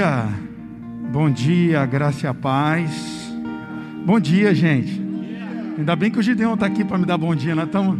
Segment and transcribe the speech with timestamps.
[0.00, 0.26] dia,
[1.12, 3.30] bom dia, graça e a paz.
[4.06, 4.98] Bom dia, gente.
[5.76, 7.54] Ainda bem que o Gideon está aqui para me dar bom dia.
[7.54, 7.98] Nós estamos.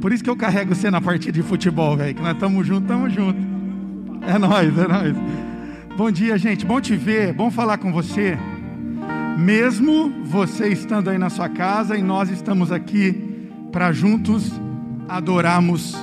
[0.00, 2.14] Por isso que eu carrego você na partida de futebol, velho.
[2.14, 3.44] Que nós estamos juntos, estamos juntos.
[4.26, 5.14] É nós, é nós.
[5.98, 6.64] Bom dia, gente.
[6.64, 8.38] Bom te ver, bom falar com você.
[9.36, 14.50] Mesmo você estando aí na sua casa e nós estamos aqui para juntos
[15.06, 15.94] adorarmos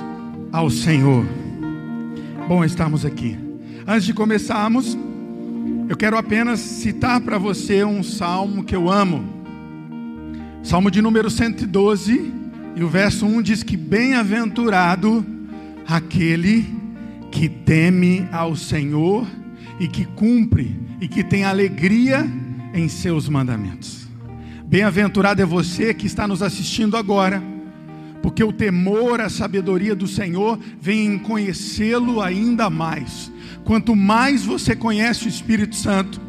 [0.52, 1.26] ao Senhor.
[2.46, 3.49] Bom estarmos aqui.
[3.92, 4.96] Antes de começarmos,
[5.88, 9.24] eu quero apenas citar para você um salmo que eu amo.
[10.62, 12.32] Salmo de número 112,
[12.76, 15.26] e o verso 1 diz que bem-aventurado
[15.88, 16.72] aquele
[17.32, 19.26] que teme ao Senhor
[19.80, 22.24] e que cumpre e que tem alegria
[22.72, 24.06] em seus mandamentos.
[24.66, 27.42] Bem-aventurado é você que está nos assistindo agora
[28.22, 33.30] porque o temor, a sabedoria do Senhor vem em conhecê-lo ainda mais.
[33.64, 36.20] Quanto mais você conhece o Espírito Santo,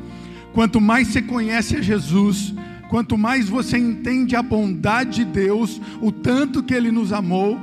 [0.54, 2.54] quanto mais você conhece a Jesus,
[2.90, 7.58] quanto mais você entende a bondade de Deus, o tanto que Ele nos amou,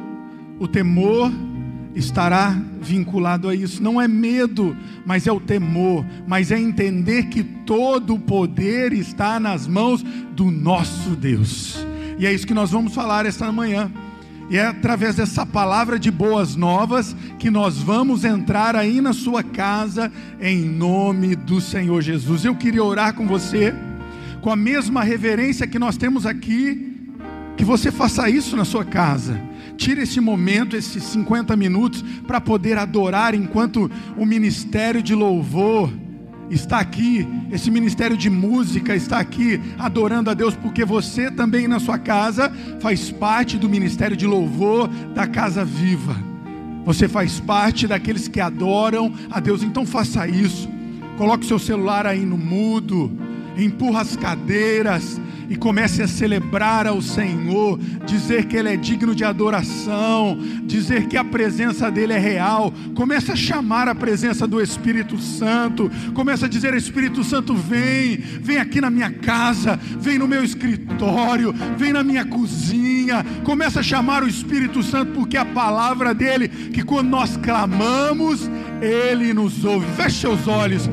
[0.59, 1.31] o temor
[1.95, 3.83] estará vinculado a isso.
[3.83, 9.41] Não é medo, mas é o temor, mas é entender que todo o poder está
[9.41, 11.85] nas mãos do nosso Deus.
[12.19, 13.91] E é isso que nós vamos falar esta manhã.
[14.51, 19.43] E é através dessa palavra de boas novas que nós vamos entrar aí na sua
[19.43, 20.11] casa
[20.41, 22.45] em nome do Senhor Jesus.
[22.45, 23.75] Eu queria orar com você
[24.41, 26.97] com a mesma reverência que nós temos aqui,
[27.57, 29.41] que você faça isso na sua casa.
[29.77, 35.93] Tire esse momento, esses 50 minutos para poder adorar enquanto o ministério de louvor
[36.51, 41.79] está aqui, esse ministério de música está aqui adorando a Deus, porque você também na
[41.79, 46.17] sua casa faz parte do ministério de louvor da Casa Viva.
[46.85, 50.69] Você faz parte daqueles que adoram a Deus, então faça isso.
[51.19, 53.11] Coloque seu celular aí no mudo,
[53.57, 59.25] empurra as cadeiras, e comece a celebrar ao Senhor, dizer que Ele é digno de
[59.25, 62.73] adoração, dizer que a presença dEle é real.
[62.95, 68.59] Comece a chamar a presença do Espírito Santo, comece a dizer: Espírito Santo, vem, vem
[68.59, 73.25] aqui na minha casa, vem no meu escritório, vem na minha cozinha.
[73.45, 78.51] Comece a chamar o Espírito Santo, porque a palavra dEle, que quando nós clamamos,
[78.83, 79.87] Ele nos ouve.
[79.97, 80.89] Feche seus olhos.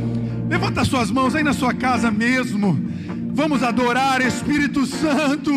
[0.47, 2.94] Levanta suas mãos aí na sua casa mesmo.
[3.35, 5.51] Vamos adorar, Espírito Santo.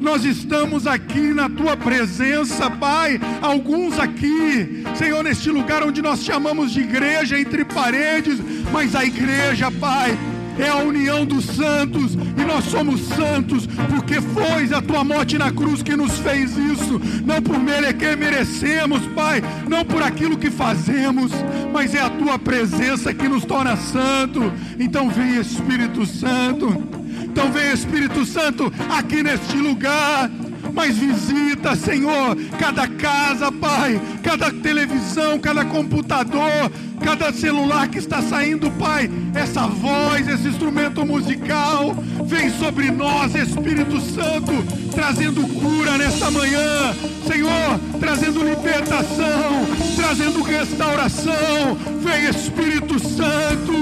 [0.00, 3.20] Nós estamos aqui na tua presença, Pai.
[3.42, 8.38] Alguns aqui, Senhor, neste lugar onde nós chamamos de igreja entre paredes,
[8.72, 10.18] mas a igreja, Pai,
[10.58, 15.52] é a união dos santos, e nós somos santos, porque foi a tua morte na
[15.52, 17.56] cruz que nos fez isso, não por
[17.98, 21.32] que merecemos, Pai, não por aquilo que fazemos,
[21.70, 24.50] mas é a tua presença que nos torna santo.
[24.78, 26.99] Então vem Espírito Santo.
[27.30, 30.28] Então vem Espírito Santo aqui neste lugar.
[30.74, 36.70] Mas visita, Senhor, cada casa, Pai, cada televisão, cada computador,
[37.02, 41.96] cada celular que está saindo, Pai, essa voz, esse instrumento musical,
[42.26, 44.52] vem sobre nós, Espírito Santo,
[44.94, 46.94] trazendo cura nesta manhã,
[47.26, 51.76] Senhor, trazendo libertação, trazendo restauração.
[52.00, 53.72] Vem Espírito Santo,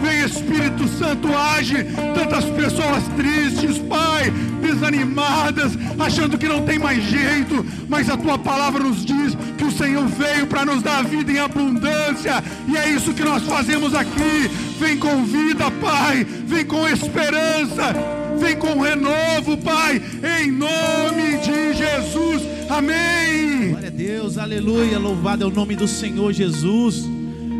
[0.00, 1.84] vem Espírito Santo, age.
[2.14, 8.82] Tantas pessoas tristes, Pai, desanimadas, achando que não tem mais jeito, mas a tua palavra
[8.82, 13.14] nos diz que o Senhor veio para nos dar vida em abundância, e é isso
[13.14, 14.48] que nós fazemos aqui.
[14.78, 17.94] Vem com vida, Pai, vem com esperança,
[18.38, 20.00] vem com renovo, Pai,
[20.40, 22.42] em nome de Jesus.
[22.68, 23.70] Amém.
[23.70, 27.17] Glória a Deus, aleluia, louvado é o nome do Senhor Jesus.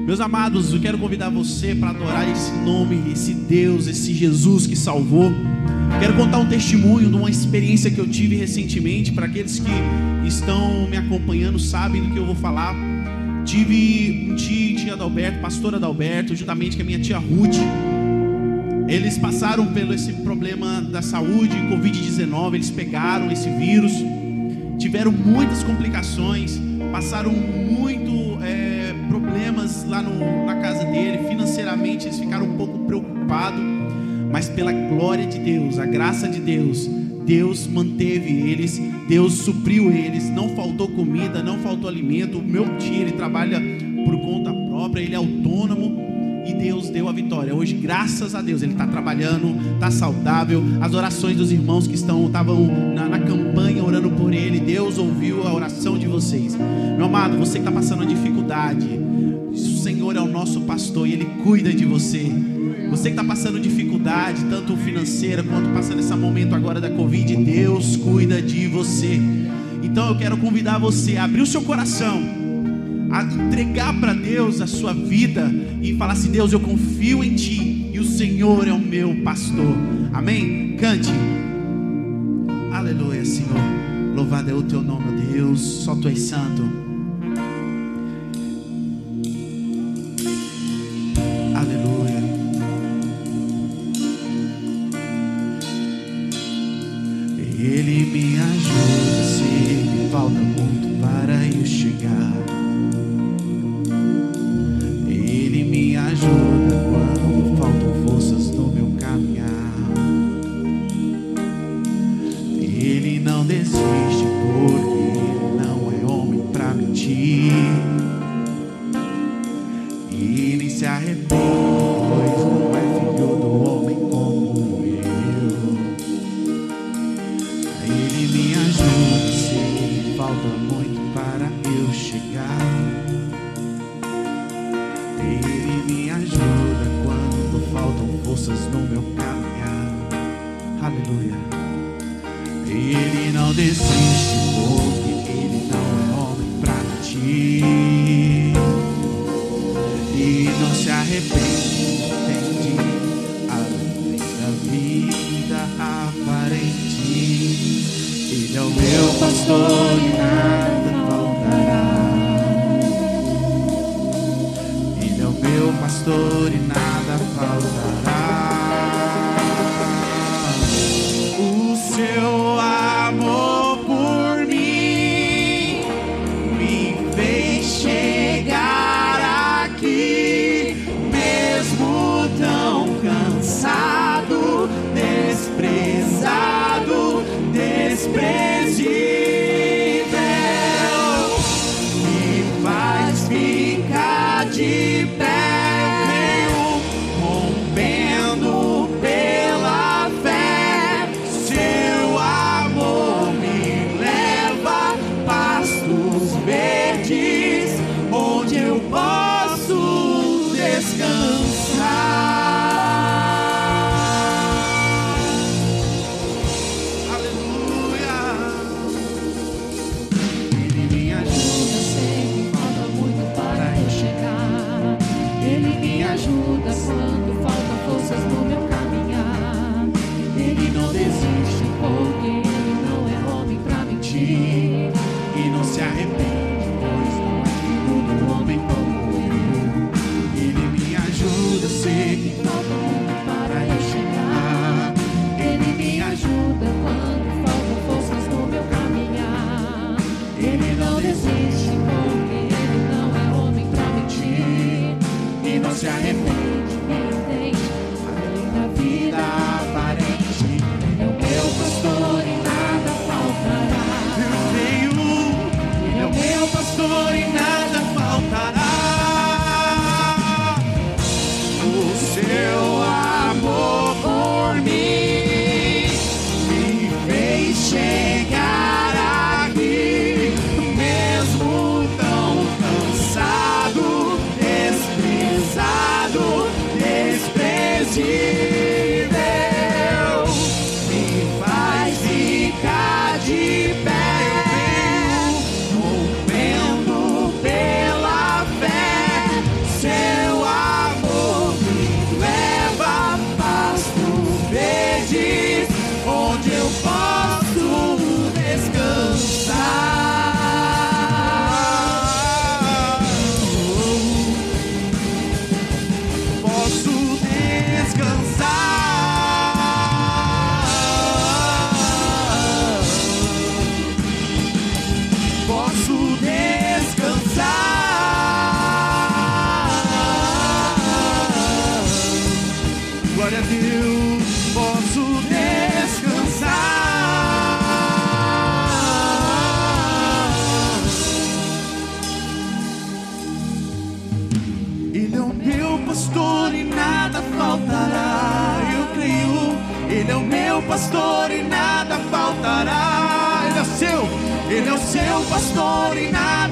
[0.08, 4.74] Meus amados, eu quero convidar você para adorar esse nome, esse Deus, esse Jesus que
[4.74, 5.30] salvou.
[6.00, 9.12] Quero contar um testemunho de uma experiência que eu tive recentemente.
[9.12, 9.70] Para aqueles que
[10.26, 12.74] estão me acompanhando, sabem do que eu vou falar.
[13.44, 17.58] Tive um tio, tia Adalberto, pastora Adalberto, juntamente com a minha tia Ruth.
[18.88, 22.54] Eles passaram pelo esse problema da saúde, Covid-19.
[22.54, 23.92] Eles pegaram esse vírus,
[24.78, 26.58] tiveram muitas complicações,
[26.90, 28.27] passaram muito
[29.38, 31.28] problemas lá no, na casa dele.
[31.28, 33.78] Financeiramente, eles ficaram um pouco preocupados
[34.30, 36.86] mas pela glória de Deus, a graça de Deus,
[37.24, 42.38] Deus manteve eles, Deus supriu eles, não faltou comida, não faltou alimento.
[42.38, 43.58] O meu tio, ele trabalha
[44.04, 46.17] por conta própria, ele é autônomo
[46.48, 47.54] e Deus deu a vitória.
[47.54, 50.64] Hoje, graças a Deus, ele está trabalhando, está saudável.
[50.80, 55.46] As orações dos irmãos que estão estavam na, na, campanha orando por ele, Deus ouviu
[55.46, 56.56] a oração de vocês.
[56.96, 58.88] Meu amado, você que está passando uma dificuldade,
[59.50, 62.32] o Senhor é o nosso pastor e ele cuida de você.
[62.88, 67.96] Você que está passando dificuldade, tanto financeira quanto passando esse momento agora da Covid, Deus
[67.96, 69.20] cuida de você.
[69.82, 72.37] Então eu quero convidar você a abrir o seu coração
[73.10, 75.50] a entregar para Deus a sua vida
[75.80, 79.76] e falar assim: Deus, eu confio em Ti e o Senhor é o meu pastor.
[80.12, 80.76] Amém?
[80.76, 81.12] Cante.
[82.72, 83.60] Aleluia, Senhor.
[84.14, 85.60] Louvado é o Teu nome, Deus.
[85.60, 86.87] Só Tu és santo.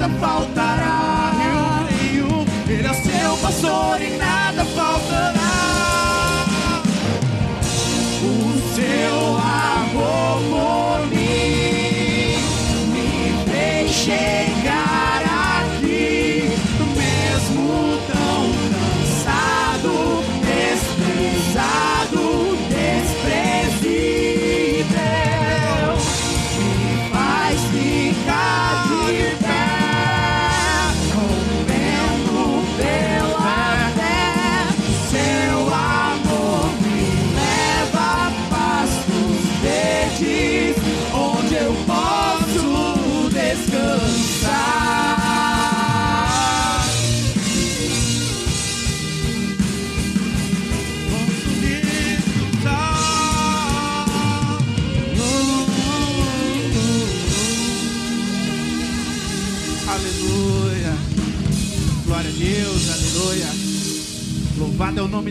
[0.06, 1.32] nada faltará.
[1.44, 4.45] Eu creio, Ele é seu pastor e nada.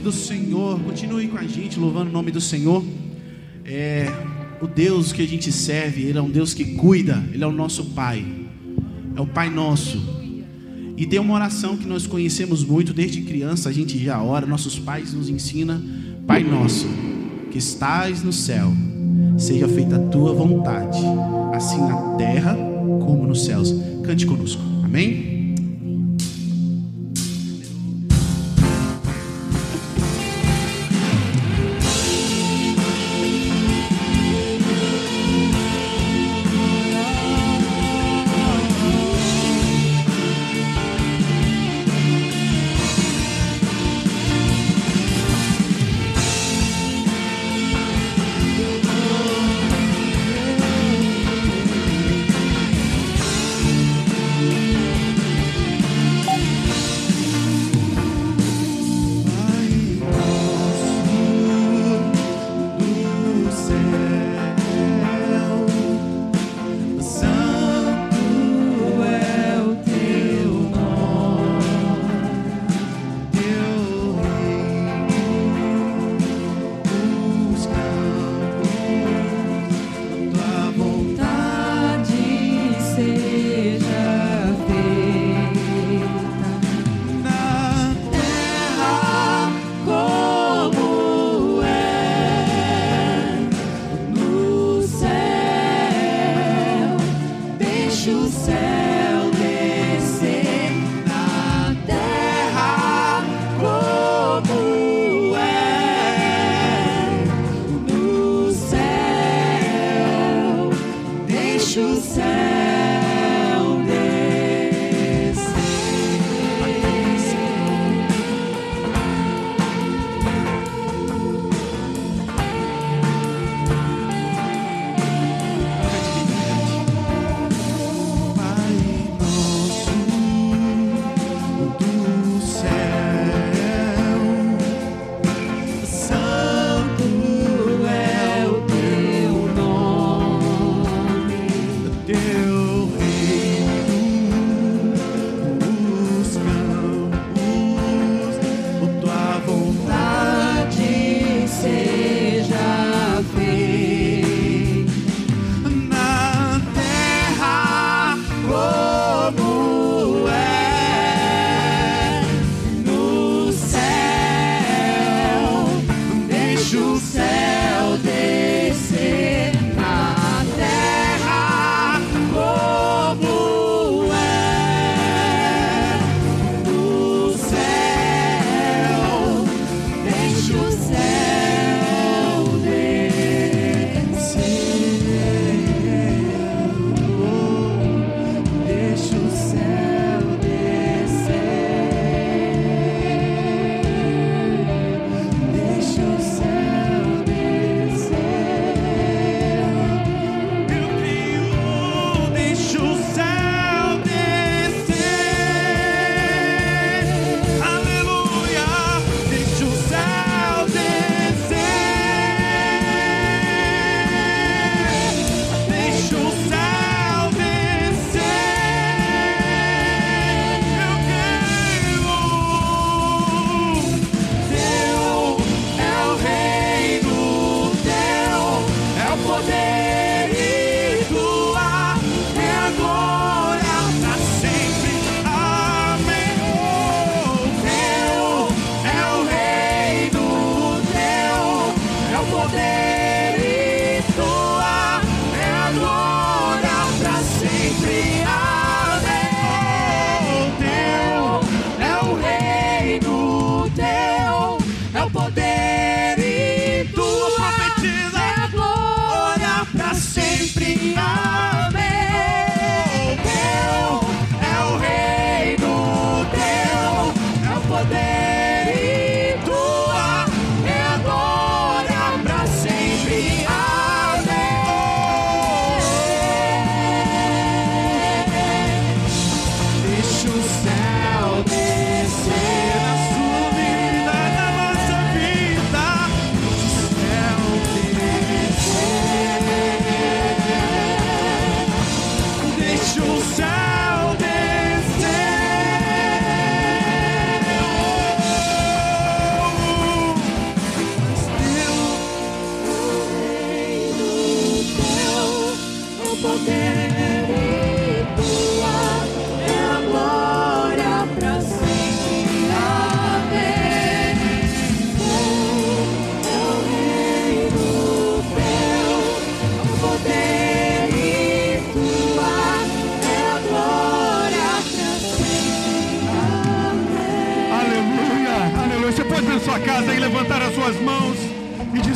[0.05, 0.79] Do Senhor.
[0.81, 2.85] Continue com a gente, louvando o nome do Senhor.
[3.65, 4.05] É
[4.61, 7.51] o Deus que a gente serve, Ele é um Deus que cuida, Ele é o
[7.51, 8.23] nosso Pai,
[9.15, 9.99] é o Pai nosso.
[10.95, 14.77] E tem uma oração que nós conhecemos muito desde criança, a gente já ora, nossos
[14.77, 15.81] pais nos ensinam,
[16.27, 16.87] Pai nosso,
[17.51, 18.71] que estás no céu,
[19.39, 20.99] seja feita a tua vontade,
[21.51, 22.55] assim na terra
[23.03, 23.73] como nos céus.
[24.03, 24.61] Cante conosco.
[24.83, 25.34] Amém?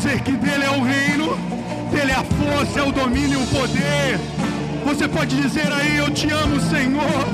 [0.09, 1.37] Dizer que dele é o reino,
[1.91, 4.19] dele é a força, é o domínio e o poder.
[4.85, 7.27] Você pode dizer aí: Eu te amo, Senhor.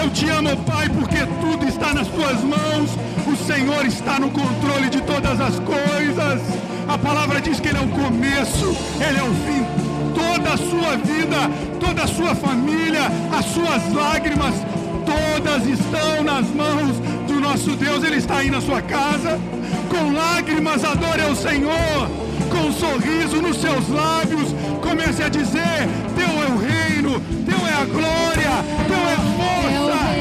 [0.00, 2.90] Eu te amo, Pai, porque tudo está nas tuas mãos.
[3.26, 6.40] O Senhor está no controle de todas as coisas.
[6.88, 9.64] A palavra diz que Ele é o começo, Ele é o fim.
[10.14, 11.50] Toda a sua vida,
[11.80, 13.02] toda a sua família,
[13.36, 14.54] as suas lágrimas,
[15.04, 18.04] todas estão nas mãos do nosso Deus.
[18.04, 19.40] Ele está aí na sua casa.
[19.92, 22.08] Com lágrimas, adore ao Senhor.
[22.50, 27.74] Com um sorriso nos seus lábios, comece a dizer: Teu é o reino, Teu é
[27.74, 30.11] a glória, Teu é força.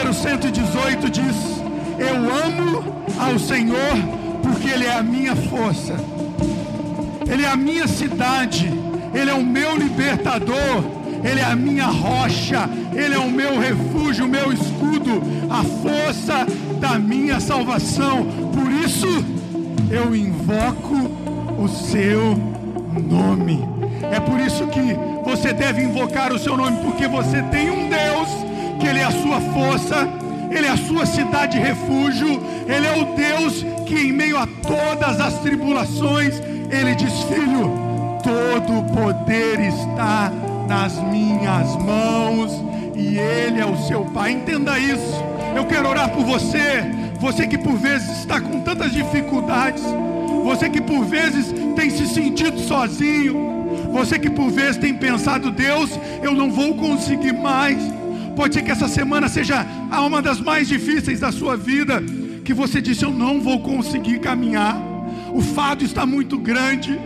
[0.00, 1.36] Número 118 diz:
[1.98, 3.96] Eu amo ao Senhor
[4.42, 5.94] porque Ele é a minha força,
[7.30, 8.72] Ele é a minha cidade,
[9.12, 11.00] Ele é o meu libertador.
[11.22, 16.46] Ele é a minha rocha, Ele é o meu refúgio, o meu escudo, a força
[16.80, 18.24] da minha salvação.
[18.54, 19.06] Por isso
[19.90, 20.94] eu invoco
[21.62, 22.38] o seu
[23.06, 23.68] nome.
[24.10, 24.80] É por isso que
[25.22, 28.39] você deve invocar o seu nome, porque você tem um Deus
[28.90, 30.08] Ele é a sua força,
[30.50, 35.20] Ele é a sua cidade refúgio, Ele é o Deus que em meio a todas
[35.20, 37.70] as tribulações, Ele diz: Filho,
[38.20, 40.32] todo o poder está
[40.66, 42.52] nas minhas mãos
[42.96, 44.32] e Ele é o seu Pai.
[44.32, 45.22] Entenda isso.
[45.54, 46.82] Eu quero orar por você,
[47.20, 49.84] você que por vezes está com tantas dificuldades,
[50.42, 55.90] você que por vezes tem se sentido sozinho, você que por vezes tem pensado, Deus,
[56.22, 57.99] eu não vou conseguir mais.
[58.40, 62.02] Pode ser que essa semana seja uma das mais difíceis da sua vida,
[62.42, 64.80] que você disse, eu não vou conseguir caminhar.
[65.30, 66.98] O fardo está muito grande.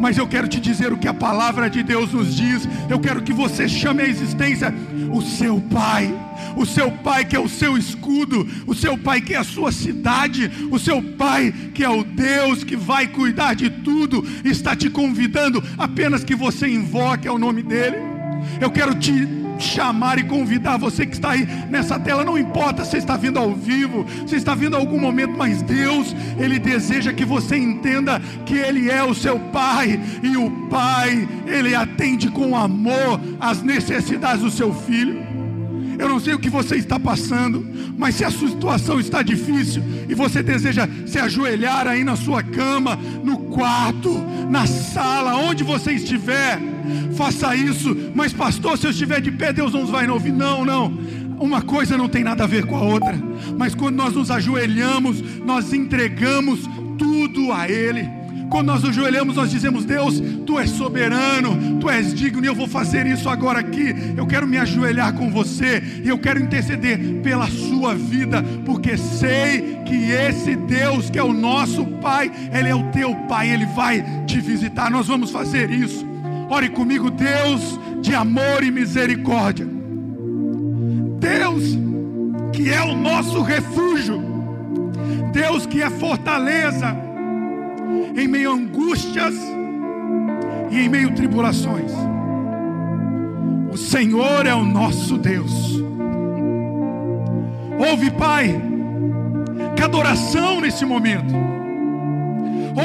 [0.00, 2.68] Mas eu quero te dizer o que a palavra de Deus nos diz.
[2.90, 4.74] Eu quero que você chame à existência
[5.12, 6.12] o seu Pai,
[6.56, 9.70] o seu Pai que é o seu escudo, o seu Pai que é a sua
[9.70, 14.90] cidade, o seu Pai que é o Deus que vai cuidar de tudo, está te
[14.90, 18.13] convidando apenas que você invoque ao nome dEle.
[18.60, 22.96] Eu quero te chamar e convidar você que está aí nessa tela, não importa se
[22.96, 27.24] está vindo ao vivo, se está vindo a algum momento, mas Deus, Ele deseja que
[27.24, 33.20] você entenda que Ele é o seu Pai, e o Pai, Ele atende com amor
[33.40, 35.23] as necessidades do seu filho.
[35.98, 39.82] Eu não sei o que você está passando, mas se a sua situação está difícil
[40.08, 45.92] e você deseja se ajoelhar aí na sua cama, no quarto, na sala, onde você
[45.92, 46.60] estiver,
[47.16, 47.96] faça isso.
[48.14, 50.32] Mas, pastor, se eu estiver de pé, Deus não vai ouvir.
[50.32, 50.98] Não, não.
[51.38, 53.18] Uma coisa não tem nada a ver com a outra.
[53.56, 56.60] Mas quando nós nos ajoelhamos, nós entregamos
[56.98, 58.23] tudo a Ele.
[58.50, 62.54] Quando nós nos ajoelhamos, nós dizemos: Deus, tu és soberano, tu és digno, e eu
[62.54, 63.94] vou fazer isso agora aqui.
[64.16, 69.78] Eu quero me ajoelhar com você, e eu quero interceder pela sua vida, porque sei
[69.86, 74.04] que esse Deus, que é o nosso Pai, Ele é o teu Pai, Ele vai
[74.26, 74.90] te visitar.
[74.90, 76.06] Nós vamos fazer isso.
[76.48, 79.66] Ore comigo, Deus de amor e misericórdia.
[81.18, 81.78] Deus
[82.52, 84.22] que é o nosso refúgio.
[85.32, 87.03] Deus que é fortaleza
[88.16, 89.34] em meio a angústias
[90.70, 91.92] e em meio a tribulações.
[93.72, 95.82] O Senhor é o nosso Deus.
[97.78, 98.54] Ouve, Pai,
[99.76, 101.34] cada oração nesse momento.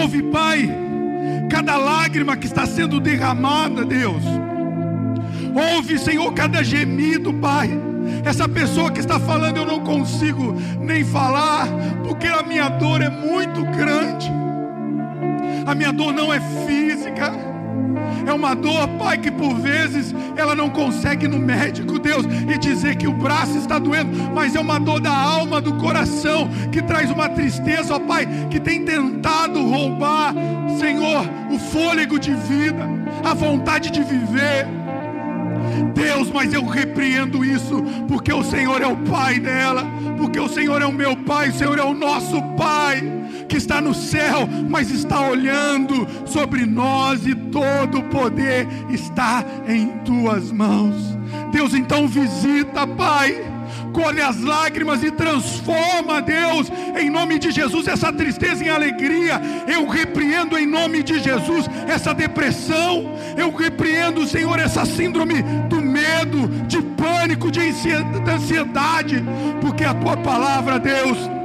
[0.02, 0.70] Ouve, Pai,
[1.50, 4.24] cada lágrima que está sendo derramada, Deus.
[5.76, 7.70] Ouve, Senhor, cada gemido, Pai.
[8.26, 11.68] Essa pessoa que está falando, eu não consigo nem falar,
[12.04, 14.32] porque a minha dor é muito grande.
[15.70, 17.32] A minha dor não é física,
[18.26, 22.96] É uma dor, Pai, que por vezes ela não consegue no médico, Deus, e dizer
[22.96, 27.12] que o braço está doendo, mas é uma dor da alma, do coração, que traz
[27.12, 30.34] uma tristeza, ó Pai, que tem tentado roubar,
[30.80, 32.88] Senhor, o fôlego de vida,
[33.24, 34.79] a vontade de viver.
[35.94, 39.86] Deus, mas eu repreendo isso, porque o Senhor é o Pai dela,
[40.18, 43.02] porque o Senhor é o meu Pai, o Senhor é o nosso Pai,
[43.48, 49.88] que está no céu, mas está olhando sobre nós e todo o poder está em
[50.06, 51.18] tuas mãos.
[51.52, 53.59] Deus, então visita, Pai
[53.94, 59.42] colhe as lágrimas e transforma, Deus, em nome de Jesus, essa tristeza em alegria.
[59.68, 63.14] Eu repreendo em nome de Jesus essa depressão.
[63.38, 69.24] Eu repreendo, Senhor, essa síndrome do medo, de pânico, de ansiedade,
[69.62, 71.39] porque a tua palavra, Deus,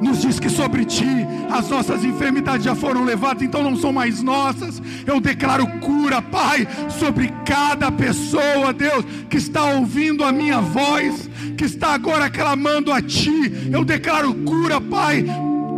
[0.00, 1.06] nos diz que sobre ti
[1.50, 4.82] as nossas enfermidades já foram levadas, então não são mais nossas.
[5.06, 11.64] Eu declaro cura, Pai, sobre cada pessoa, Deus, que está ouvindo a minha voz, que
[11.64, 13.70] está agora clamando a Ti.
[13.72, 15.24] Eu declaro cura, Pai,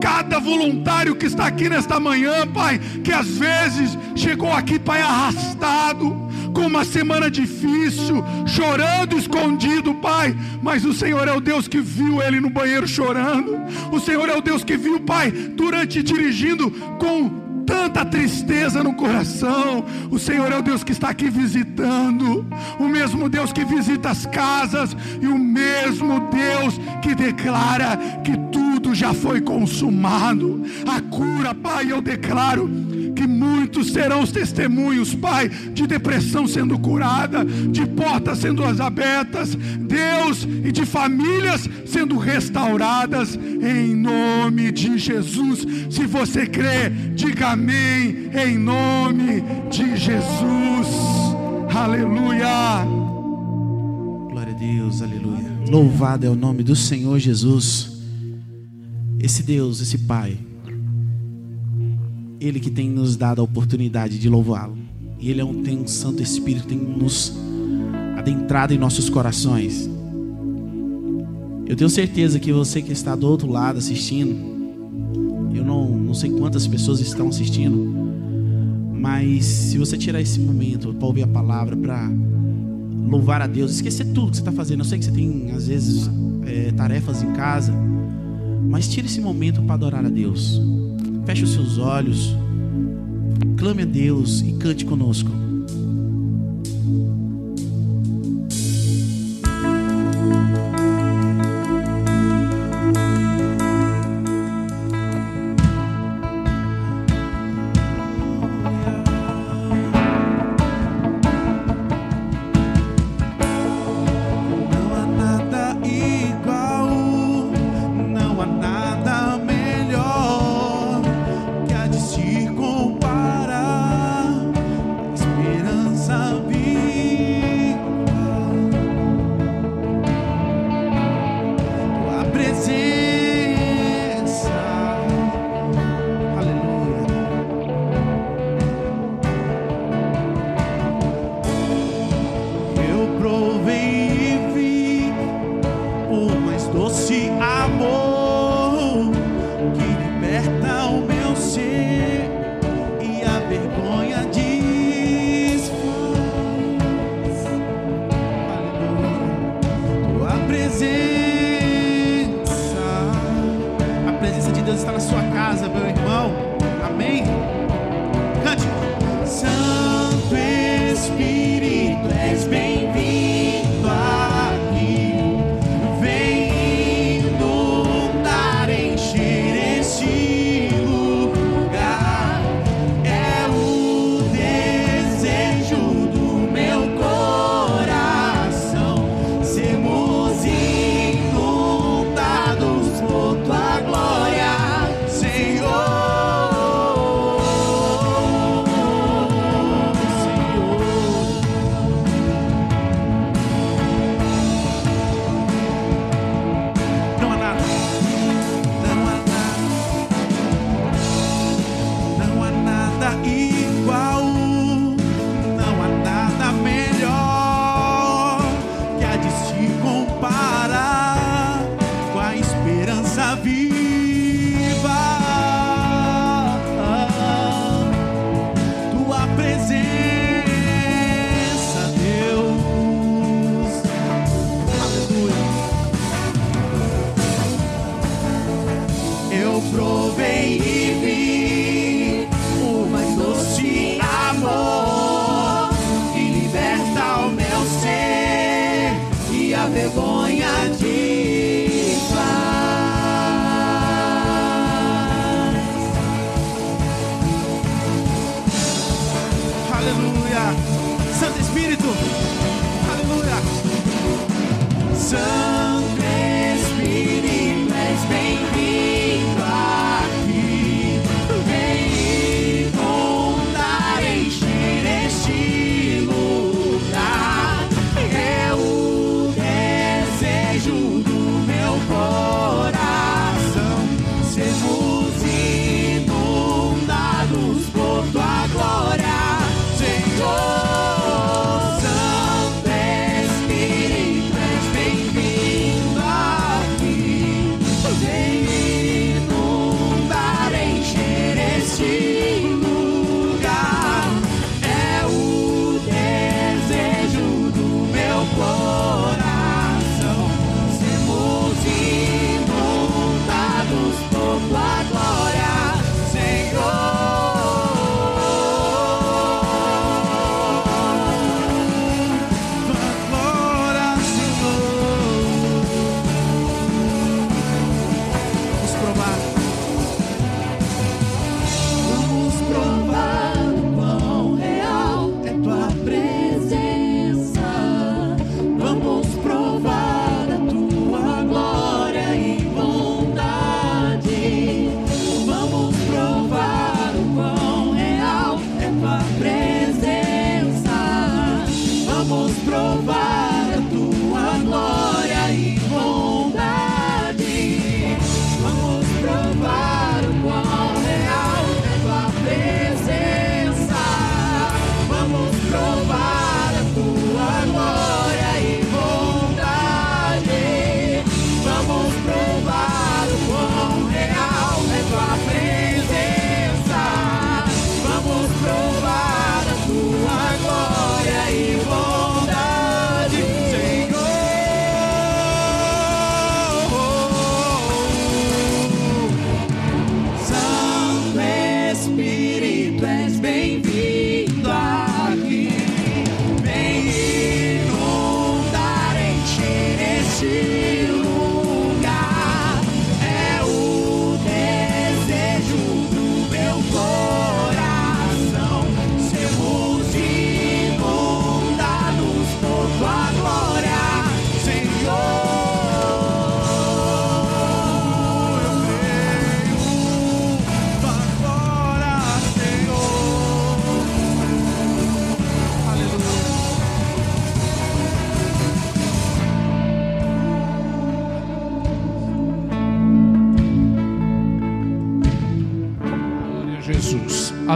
[0.00, 6.27] cada voluntário que está aqui nesta manhã, Pai, que às vezes chegou aqui, Pai, arrastado
[6.52, 10.36] com uma semana difícil, chorando escondido, Pai.
[10.62, 13.58] Mas o Senhor é o Deus que viu ele no banheiro chorando.
[13.92, 19.84] O Senhor é o Deus que viu, Pai, durante dirigindo com tanta tristeza no coração.
[20.10, 22.46] O Senhor é o Deus que está aqui visitando,
[22.78, 28.36] o mesmo Deus que visita as casas e o mesmo Deus que declara que
[28.78, 30.62] tudo já foi consumado.
[30.86, 32.70] A cura, Pai, eu declaro
[33.14, 40.46] que muitos serão os testemunhos, Pai, de depressão sendo curada, de portas sendo abertas, Deus,
[40.64, 45.66] e de famílias sendo restauradas, em nome de Jesus.
[45.90, 50.88] Se você crê, diga amém, em nome de Jesus.
[51.74, 52.84] Aleluia.
[54.30, 55.48] Glória a Deus, aleluia.
[55.68, 57.97] Louvado é o nome do Senhor Jesus.
[59.20, 60.38] Esse Deus, esse Pai
[62.40, 64.76] ele que tem nos dado a oportunidade de louvá-lo.
[65.18, 67.32] E Ele é um, tem um Santo Espírito tem nos
[68.16, 69.88] adentrado em nossos corações.
[71.66, 74.34] Eu tenho certeza que você que está do outro lado assistindo,
[75.54, 77.76] eu não, não sei quantas pessoas estão assistindo,
[78.94, 82.10] mas se você tirar esse momento para ouvir a palavra, para
[83.08, 84.80] louvar a Deus, esquecer tudo que você está fazendo.
[84.80, 86.10] Eu sei que você tem, às vezes,
[86.46, 87.72] é, tarefas em casa,
[88.68, 90.60] mas tire esse momento para adorar a Deus.
[91.24, 92.36] Feche os seus olhos,
[93.56, 95.47] clame a Deus e cante conosco.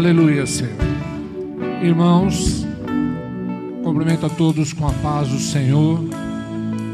[0.02, 0.72] Aleluia, Senhor.
[1.80, 2.66] Irmãos,
[3.84, 6.00] cumprimento a todos com a paz do Senhor.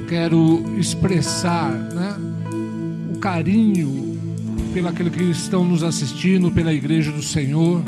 [0.07, 2.15] Quero expressar né,
[3.15, 4.21] o carinho
[4.75, 7.83] pelaqueles que estão nos assistindo, pela Igreja do Senhor.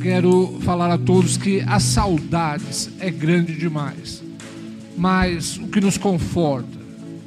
[0.00, 4.22] Quero falar a todos que as saudades é grande demais,
[4.96, 6.78] mas o que nos conforta,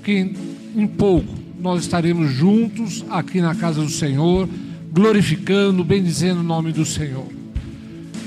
[0.06, 0.34] que
[0.74, 4.48] em pouco nós estaremos juntos aqui na casa do Senhor,
[4.96, 7.28] glorificando, bendizendo o nome do Senhor.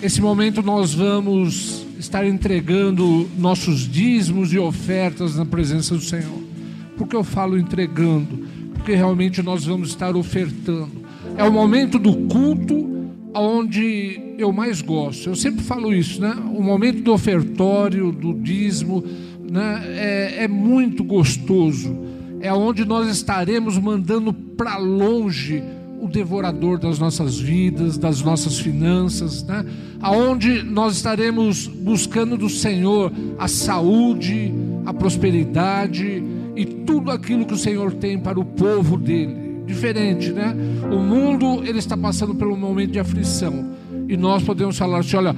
[0.03, 6.43] Esse momento nós vamos estar entregando nossos dízimos e ofertas na presença do Senhor.
[6.99, 8.47] Por que eu falo entregando?
[8.75, 10.93] Porque realmente nós vamos estar ofertando.
[11.39, 15.31] É o momento do culto onde eu mais gosto.
[15.31, 16.37] Eu sempre falo isso, né?
[16.55, 19.03] O momento do ofertório, do dízimo,
[19.51, 19.85] né?
[19.87, 21.97] é, é muito gostoso.
[22.41, 25.63] É onde nós estaremos mandando para longe
[26.01, 29.65] o devorador das nossas vidas, das nossas finanças, né?
[30.01, 34.53] Aonde nós estaremos buscando do Senhor a saúde,
[34.87, 36.23] a prosperidade
[36.55, 39.49] e tudo aquilo que o Senhor tem para o povo dele.
[39.67, 40.57] Diferente, né?
[40.91, 43.71] O mundo ele está passando por um momento de aflição
[44.09, 45.37] e nós podemos falar assim, olha,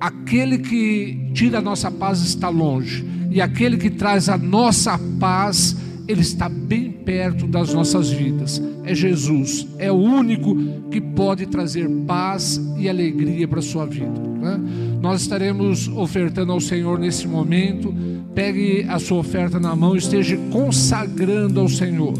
[0.00, 5.76] aquele que tira a nossa paz está longe e aquele que traz a nossa paz
[6.08, 8.62] ele está bem perto das nossas vidas.
[8.84, 10.54] É Jesus, é o único
[10.90, 14.20] que pode trazer paz e alegria para a sua vida.
[14.20, 14.60] né?
[15.00, 17.94] Nós estaremos ofertando ao Senhor nesse momento.
[18.34, 22.12] Pegue a sua oferta na mão esteja consagrando ao Senhor.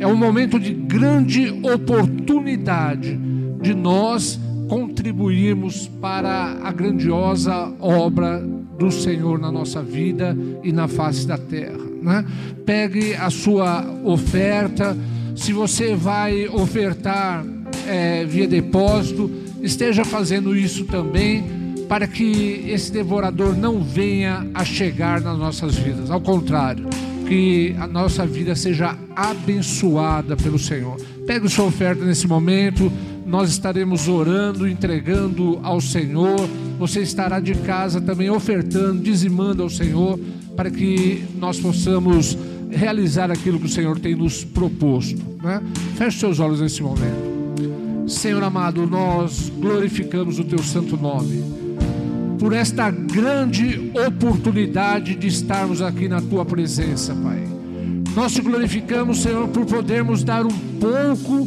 [0.00, 3.16] É um momento de grande oportunidade
[3.62, 8.44] de nós contribuirmos para a grandiosa obra
[8.78, 11.84] do Senhor na nossa vida e na face da terra.
[12.02, 12.24] Né?
[12.64, 14.96] Pegue a sua oferta.
[15.34, 17.44] Se você vai ofertar
[17.86, 19.30] é, via depósito,
[19.62, 21.44] esteja fazendo isso também
[21.88, 26.10] para que esse devorador não venha a chegar nas nossas vidas.
[26.10, 26.88] Ao contrário,
[27.26, 30.96] que a nossa vida seja abençoada pelo Senhor.
[31.26, 32.92] Pegue sua oferta nesse momento.
[33.26, 36.48] Nós estaremos orando, entregando ao Senhor.
[36.78, 40.18] Você estará de casa também ofertando, dizimando ao Senhor,
[40.56, 42.36] para que nós possamos
[42.70, 45.22] realizar aquilo que o Senhor tem nos proposto.
[45.42, 45.62] Né?
[45.96, 47.34] Feche seus olhos nesse momento.
[48.06, 51.64] Senhor amado, nós glorificamos o teu santo nome
[52.38, 57.42] por esta grande oportunidade de estarmos aqui na tua presença, Pai.
[58.14, 61.46] Nós te glorificamos, Senhor, por podermos dar um pouco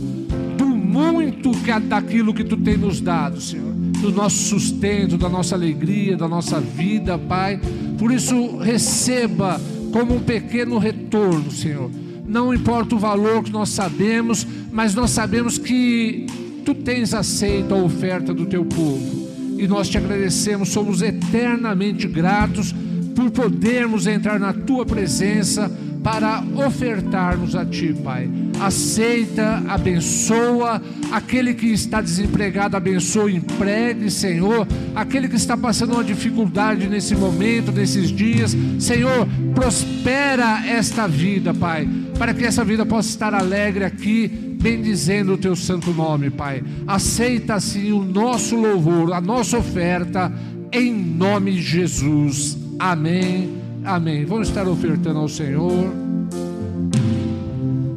[0.58, 5.56] do muito que, daquilo que tu tem nos dado, Senhor, do nosso sustento, da nossa
[5.56, 7.60] alegria, da nossa vida, Pai.
[7.98, 9.60] Por isso, receba
[9.92, 11.90] como um pequeno retorno, Senhor.
[12.28, 16.26] Não importa o valor que nós sabemos, mas nós sabemos que
[16.66, 22.74] tu tens aceito a oferta do teu povo e nós te agradecemos, somos eternamente gratos
[23.16, 25.72] por podermos entrar na tua presença
[26.08, 28.30] para ofertarmos a ti, Pai.
[28.62, 34.66] Aceita, abençoa, aquele que está desempregado, abençoa, empregue, Senhor.
[34.96, 41.86] Aquele que está passando uma dificuldade nesse momento, nesses dias, Senhor, prospera esta vida, Pai,
[42.18, 46.64] para que essa vida possa estar alegre aqui bendizendo o teu santo nome, Pai.
[46.88, 50.32] Aceita assim o nosso louvor, a nossa oferta,
[50.72, 52.58] em nome de Jesus.
[52.80, 53.57] Amém.
[53.88, 54.26] Amém.
[54.26, 55.72] Vamos estar ofertando ao Senhor.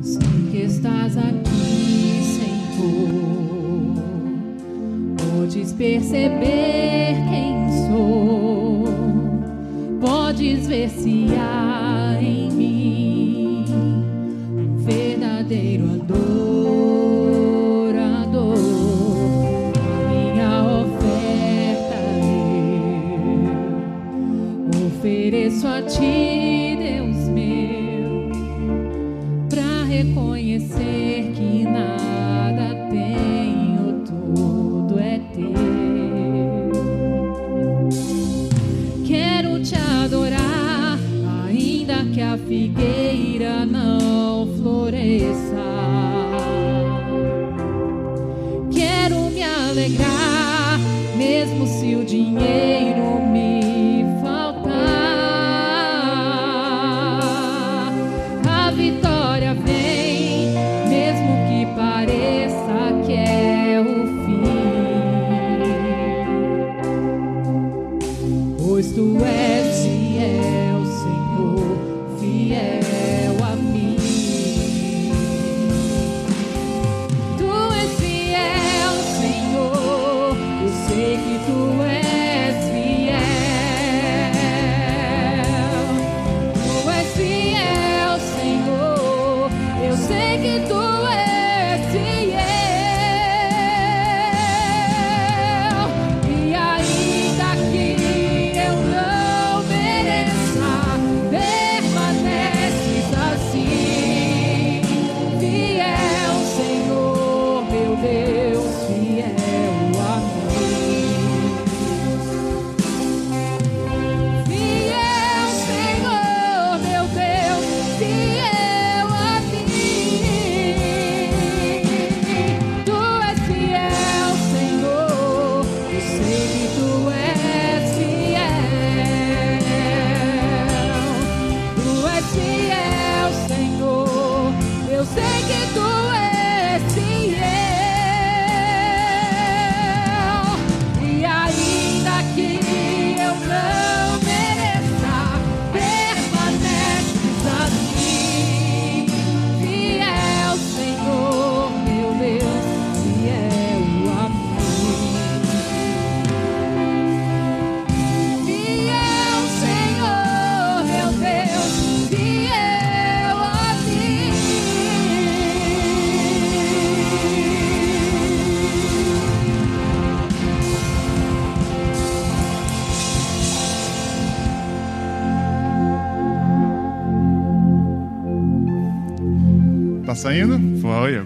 [0.01, 0.21] Sei
[0.53, 3.97] que estás aqui, Senhor.
[5.19, 8.85] Podes perceber quem sou.
[10.01, 12.40] Podes ver se há em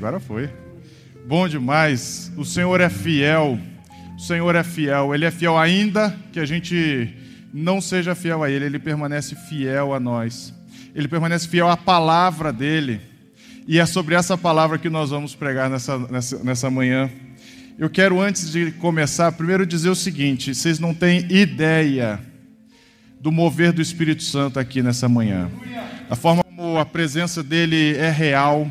[0.05, 0.51] agora foi.
[1.27, 2.31] Bom demais.
[2.37, 3.59] O Senhor é fiel.
[4.15, 5.15] O Senhor é fiel.
[5.15, 7.09] Ele é fiel ainda que a gente
[7.55, 8.67] não seja fiel a Ele.
[8.67, 10.53] Ele permanece fiel a nós.
[10.95, 13.01] Ele permanece fiel à palavra dele.
[13.67, 17.11] E é sobre essa palavra que nós vamos pregar nessa, nessa, nessa manhã.
[17.79, 22.21] Eu quero, antes de começar, primeiro dizer o seguinte: vocês não têm ideia
[23.19, 25.51] do mover do Espírito Santo aqui nessa manhã.
[26.11, 28.71] A forma como a presença dele é real,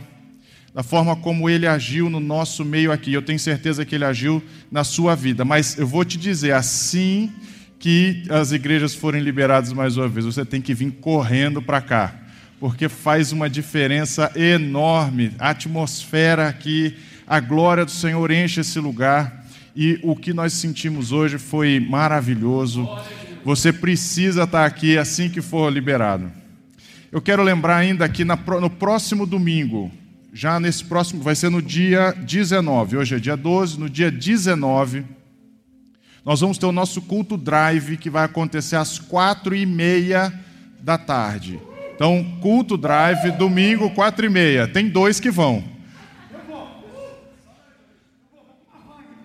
[0.74, 3.14] da forma como ele agiu no nosso meio aqui.
[3.14, 7.32] Eu tenho certeza que ele agiu na sua vida, mas eu vou te dizer, assim
[7.78, 12.16] que as igrejas forem liberadas mais uma vez, você tem que vir correndo para cá,
[12.58, 15.34] porque faz uma diferença enorme.
[15.38, 16.96] A atmosfera aqui,
[17.28, 19.46] a glória do Senhor enche esse lugar
[19.76, 22.88] e o que nós sentimos hoje foi maravilhoso.
[23.44, 26.32] Você precisa estar aqui assim que for liberado.
[27.12, 29.92] Eu quero lembrar ainda que no próximo domingo,
[30.34, 35.06] já nesse próximo, vai ser no dia 19, hoje é dia 12, no dia 19,
[36.26, 40.34] nós vamos ter o nosso culto drive que vai acontecer às quatro e meia
[40.80, 41.60] da tarde.
[41.96, 44.68] Então, culto drive, domingo, quatro e meia.
[44.68, 45.64] Tem dois que vão.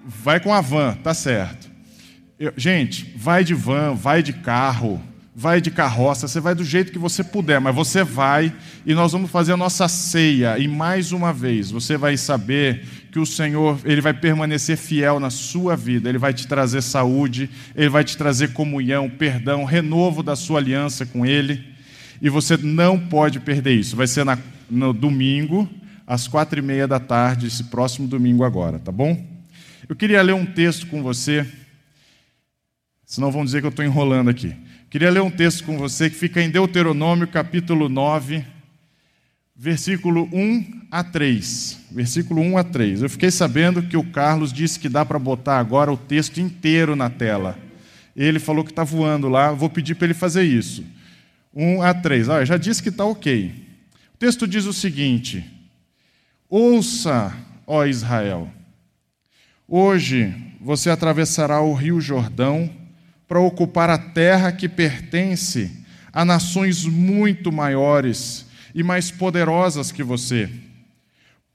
[0.04, 1.70] Vai com a van, tá certo.
[2.38, 5.02] Eu- gente, vai de van, vai de carro,
[5.41, 8.53] vai de carroça, você vai do jeito que você puder, mas você vai
[8.84, 10.59] e nós vamos fazer a nossa ceia.
[10.59, 15.30] E mais uma vez, você vai saber que o Senhor, ele vai permanecer fiel na
[15.30, 20.34] sua vida, ele vai te trazer saúde, ele vai te trazer comunhão, perdão, renovo da
[20.34, 21.64] sua aliança com ele.
[22.20, 23.95] E você não pode perder isso.
[23.95, 25.70] Vai ser na- no domingo,
[26.05, 29.24] às quatro e meia da tarde, esse próximo domingo agora, tá bom?
[29.89, 31.47] Eu queria ler um texto com você,
[33.07, 34.53] senão vão dizer que eu estou enrolando aqui.
[34.91, 38.43] Queria ler um texto com você que fica em Deuteronômio, capítulo 9,
[39.55, 41.80] versículo 1 a 3.
[41.91, 43.03] Versículo 1 a 3.
[43.03, 46.97] Eu fiquei sabendo que o Carlos disse que dá para botar agora o texto inteiro
[46.97, 47.59] na tela.
[48.16, 50.82] Ele falou que está voando lá, vou pedir para ele fazer isso.
[51.53, 52.30] 1 a 3.
[52.30, 53.53] Ah, já disse que está ok.
[54.14, 55.45] O texto diz o seguinte:
[56.49, 57.36] Ouça,
[57.66, 58.51] ó Israel,
[59.68, 62.78] hoje você atravessará o rio Jordão
[63.29, 65.70] para ocupar a terra que pertence
[66.12, 70.51] a nações muito maiores e mais poderosas que você.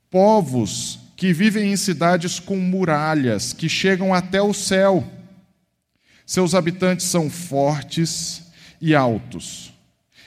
[0.10, 5.04] Povos que vivem em cidades com muralhas que chegam até o céu.
[6.26, 8.44] Seus habitantes são fortes
[8.80, 9.74] e altos.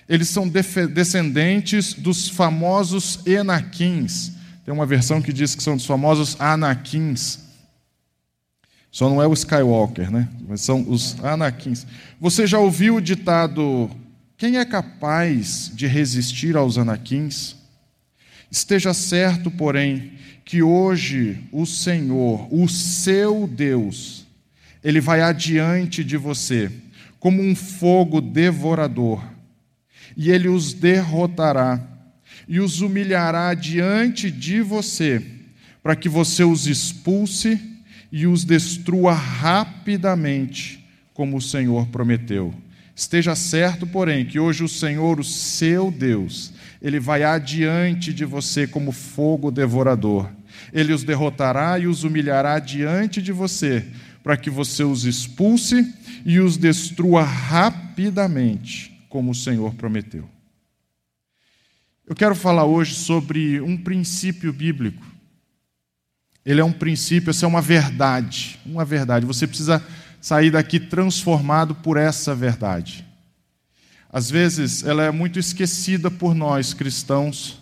[0.08, 4.32] Eles são descendentes dos famosos Enaquins.
[4.64, 7.45] Tem uma versão que diz que são dos famosos Anaquins.
[8.96, 10.26] Só não é o Skywalker, né?
[10.48, 11.86] Mas são os Anaquins.
[12.18, 13.90] Você já ouviu o ditado:
[14.38, 17.56] quem é capaz de resistir aos Anaquins?
[18.50, 20.12] Esteja certo, porém,
[20.46, 24.26] que hoje o Senhor, o seu Deus,
[24.82, 26.72] ele vai adiante de você,
[27.20, 29.22] como um fogo devorador,
[30.16, 31.86] e ele os derrotará
[32.48, 35.22] e os humilhará diante de você,
[35.82, 37.75] para que você os expulse
[38.10, 42.54] e os destrua rapidamente, como o Senhor prometeu.
[42.94, 48.66] Esteja certo, porém, que hoje o Senhor, o seu Deus, ele vai adiante de você
[48.66, 50.30] como fogo devorador.
[50.72, 53.84] Ele os derrotará e os humilhará diante de você,
[54.22, 55.94] para que você os expulse
[56.24, 60.28] e os destrua rapidamente, como o Senhor prometeu.
[62.06, 65.04] Eu quero falar hoje sobre um princípio bíblico.
[66.46, 69.26] Ele é um princípio, essa é uma verdade, uma verdade.
[69.26, 69.82] Você precisa
[70.20, 73.04] sair daqui transformado por essa verdade.
[74.08, 77.60] Às vezes ela é muito esquecida por nós cristãos.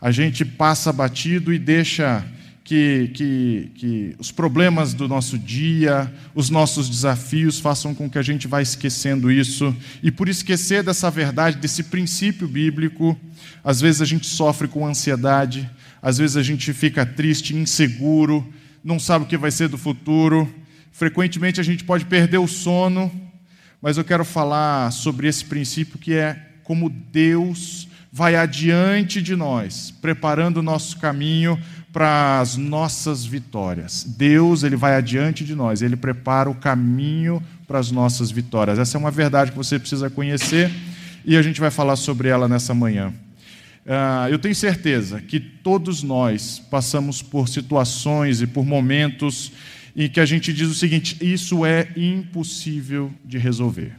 [0.00, 2.26] A gente passa batido e deixa
[2.64, 8.22] que, que, que os problemas do nosso dia, os nossos desafios façam com que a
[8.22, 9.74] gente vá esquecendo isso.
[10.02, 13.16] E por esquecer dessa verdade, desse princípio bíblico,
[13.62, 15.70] às vezes a gente sofre com ansiedade,
[16.06, 18.46] às vezes a gente fica triste, inseguro,
[18.84, 20.48] não sabe o que vai ser do futuro.
[20.92, 23.10] Frequentemente a gente pode perder o sono,
[23.82, 29.92] mas eu quero falar sobre esse princípio que é como Deus vai adiante de nós,
[30.00, 31.60] preparando o nosso caminho
[31.92, 34.04] para as nossas vitórias.
[34.04, 38.78] Deus, ele vai adiante de nós, ele prepara o caminho para as nossas vitórias.
[38.78, 40.70] Essa é uma verdade que você precisa conhecer
[41.24, 43.12] e a gente vai falar sobre ela nessa manhã.
[43.86, 49.52] Uh, eu tenho certeza que todos nós passamos por situações e por momentos
[49.94, 53.92] em que a gente diz o seguinte: isso é impossível de resolver.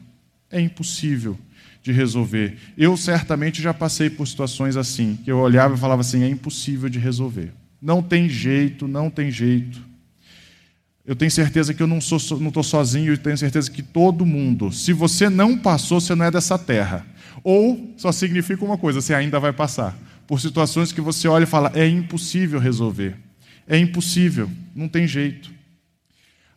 [0.52, 1.40] É impossível
[1.82, 2.58] de resolver.
[2.78, 6.90] Eu certamente já passei por situações assim, que eu olhava e falava assim: é impossível
[6.90, 7.54] de resolver.
[7.82, 9.82] Não tem jeito, não tem jeito.
[11.06, 14.74] Eu tenho certeza que eu não estou não sozinho, eu tenho certeza que todo mundo,
[14.74, 17.06] se você não passou, você não é dessa terra.
[17.44, 19.98] Ou só significa uma coisa, você ainda vai passar.
[20.26, 23.16] Por situações que você olha e fala, é impossível resolver.
[23.68, 25.52] É impossível, não tem jeito.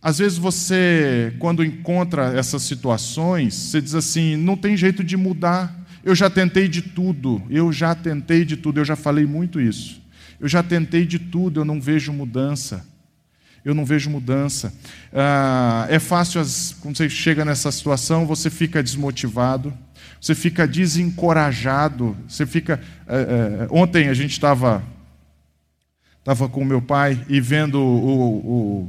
[0.03, 5.79] Às vezes você, quando encontra essas situações, você diz assim: não tem jeito de mudar.
[6.03, 10.01] Eu já tentei de tudo, eu já tentei de tudo, eu já falei muito isso.
[10.41, 12.87] Eu já tentei de tudo, eu não vejo mudança.
[13.63, 14.73] Eu não vejo mudança.
[15.13, 16.41] Ah, é fácil,
[16.81, 19.77] quando você chega nessa situação, você fica desmotivado,
[20.21, 22.81] você fica desencorajado, você fica.
[23.07, 24.83] É, é, ontem a gente estava
[26.19, 28.89] estava com meu pai e vendo o, o,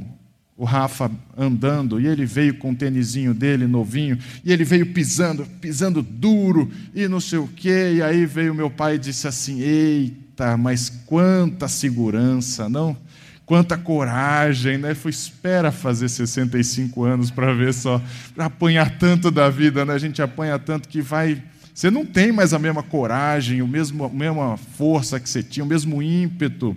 [0.58, 5.46] o Rafa andando, e ele veio com o tênisinho dele novinho, e ele veio pisando,
[5.60, 9.60] pisando duro, e não sei o quê, e aí veio meu pai e disse assim:
[9.60, 12.96] Eita, mas quanta segurança, não?
[13.44, 14.94] Quanta coragem, né?
[14.94, 18.00] Foi espera fazer 65 anos para ver só,
[18.34, 19.94] para apanhar tanto da vida, né?
[19.94, 21.42] A gente apanha tanto que vai.
[21.74, 25.64] Você não tem mais a mesma coragem, o mesmo, a mesma força que você tinha,
[25.64, 26.76] o mesmo ímpeto.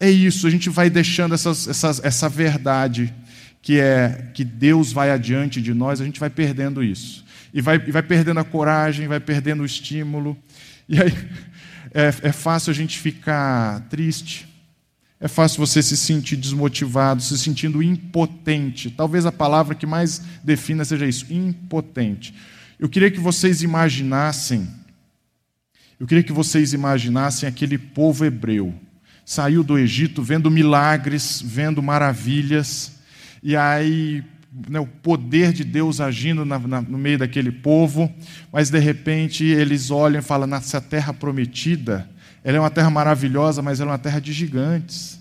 [0.00, 3.12] É isso, a gente vai deixando essas, essas, essa verdade
[3.60, 7.22] que é que Deus vai adiante de nós, a gente vai perdendo isso.
[7.52, 10.34] E vai, e vai perdendo a coragem, vai perdendo o estímulo.
[10.88, 11.12] E aí,
[11.92, 14.47] é, é fácil a gente ficar triste,
[15.20, 18.90] é fácil você se sentir desmotivado, se sentindo impotente.
[18.90, 22.32] Talvez a palavra que mais defina seja isso, impotente.
[22.78, 24.68] Eu queria que vocês imaginassem,
[25.98, 28.72] eu queria que vocês imaginassem aquele povo hebreu.
[29.24, 32.92] Saiu do Egito vendo milagres, vendo maravilhas,
[33.42, 34.24] e aí
[34.68, 38.12] né, o poder de Deus agindo na, na, no meio daquele povo,
[38.52, 42.08] mas de repente eles olham e falam: nessa terra prometida,
[42.48, 45.20] ela é uma terra maravilhosa, mas ela é uma terra de gigantes.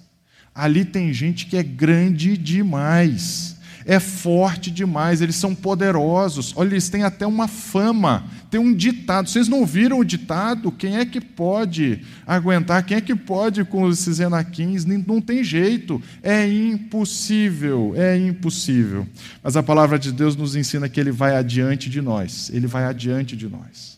[0.56, 3.58] Ali tem gente que é grande demais
[3.88, 6.52] é forte demais, eles são poderosos.
[6.58, 9.30] Olha, eles têm até uma fama, tem um ditado.
[9.30, 10.74] Vocês não viram o ditado?
[10.74, 12.86] Quem é que pode aguentar?
[12.86, 14.84] Quem é que pode com esses enaquins?
[14.84, 19.08] Não tem jeito, é impossível, é impossível.
[19.42, 22.84] Mas a palavra de Deus nos ensina que ele vai adiante de nós, ele vai
[22.84, 23.97] adiante de nós.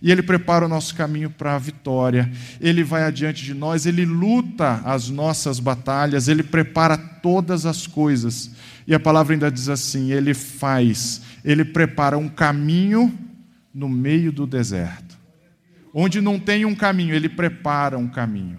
[0.00, 2.30] E Ele prepara o nosso caminho para a vitória,
[2.60, 8.50] Ele vai adiante de nós, Ele luta as nossas batalhas, Ele prepara todas as coisas.
[8.86, 13.12] E a palavra ainda diz assim: Ele faz, Ele prepara um caminho
[13.74, 15.16] no meio do deserto.
[15.92, 18.58] Onde não tem um caminho, ele prepara um caminho.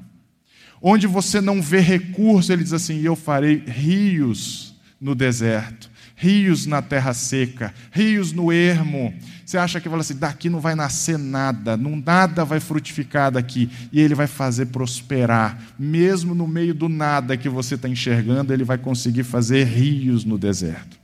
[0.81, 6.81] Onde você não vê recurso, ele diz assim: Eu farei rios no deserto, rios na
[6.81, 9.13] terra seca, rios no ermo.
[9.50, 13.68] Você acha que fala assim: daqui não vai nascer nada, não, nada vai frutificar daqui.
[13.91, 15.60] E ele vai fazer prosperar.
[15.80, 20.38] Mesmo no meio do nada que você está enxergando, ele vai conseguir fazer rios no
[20.38, 21.00] deserto.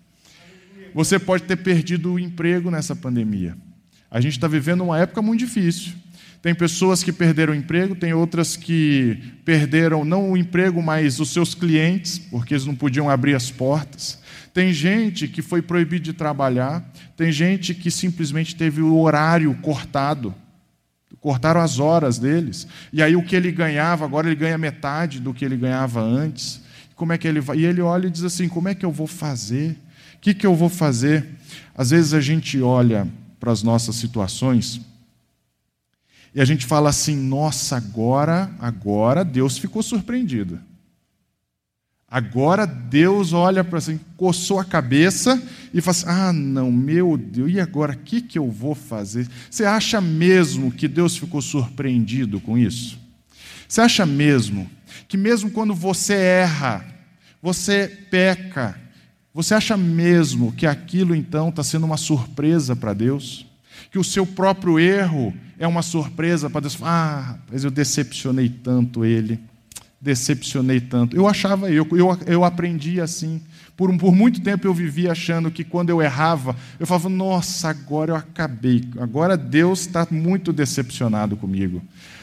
[0.93, 3.57] Você pode ter perdido o emprego nessa pandemia.
[4.11, 5.93] A gente está vivendo uma época muito difícil.
[6.45, 11.31] Tem pessoas que perderam o emprego, tem outras que perderam não o emprego, mas os
[11.31, 14.19] seus clientes, porque eles não podiam abrir as portas.
[14.53, 16.87] Tem gente que foi proibido de trabalhar,
[17.17, 20.35] tem gente que simplesmente teve o horário cortado.
[21.19, 22.67] Cortaram as horas deles.
[22.93, 26.61] E aí o que ele ganhava, agora ele ganha metade do que ele ganhava antes.
[26.95, 27.57] Como é que ele vai?
[27.57, 29.71] E ele olha e diz assim: como é que eu vou fazer?
[30.13, 31.25] O que, que eu vou fazer?
[31.75, 33.07] Às vezes a gente olha
[33.39, 34.79] para as nossas situações
[36.35, 40.59] e a gente fala assim: nossa, agora, agora Deus ficou surpreendido.
[42.07, 45.41] Agora Deus olha para assim, coçou a cabeça
[45.73, 49.27] e fala assim: ah, não, meu Deus, e agora o que, que eu vou fazer?
[49.49, 52.99] Você acha mesmo que Deus ficou surpreendido com isso?
[53.67, 54.69] Você acha mesmo
[55.07, 56.85] que, mesmo quando você erra,
[57.41, 58.79] você peca,
[59.33, 63.44] você acha mesmo que aquilo então está sendo uma surpresa para Deus?
[63.91, 66.77] Que o seu próprio erro é uma surpresa para Deus.
[66.81, 69.39] Ah, mas eu decepcionei tanto ele,
[69.99, 71.15] decepcionei tanto.
[71.15, 73.41] Eu achava, eu, eu, eu aprendi assim.
[73.75, 78.11] Por, por muito tempo eu vivia achando que quando eu errava, eu falava, nossa, agora
[78.11, 81.81] eu acabei, agora Deus está muito decepcionado comigo.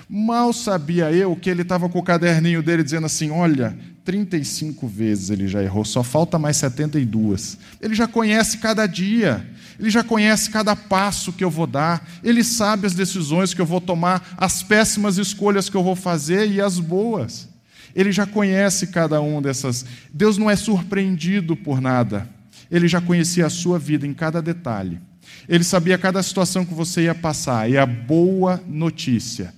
[0.08, 3.74] Mal sabia eu que ele estava com o caderninho dele dizendo assim: olha,
[4.04, 7.56] 35 vezes ele já errou, só falta mais 72.
[7.80, 9.46] Ele já conhece cada dia,
[9.78, 13.66] ele já conhece cada passo que eu vou dar, ele sabe as decisões que eu
[13.66, 17.48] vou tomar, as péssimas escolhas que eu vou fazer e as boas.
[17.94, 19.84] Ele já conhece cada um dessas.
[20.12, 22.28] Deus não é surpreendido por nada.
[22.70, 24.98] Ele já conhecia a sua vida em cada detalhe.
[25.48, 27.70] Ele sabia cada situação que você ia passar.
[27.70, 29.52] E a boa notícia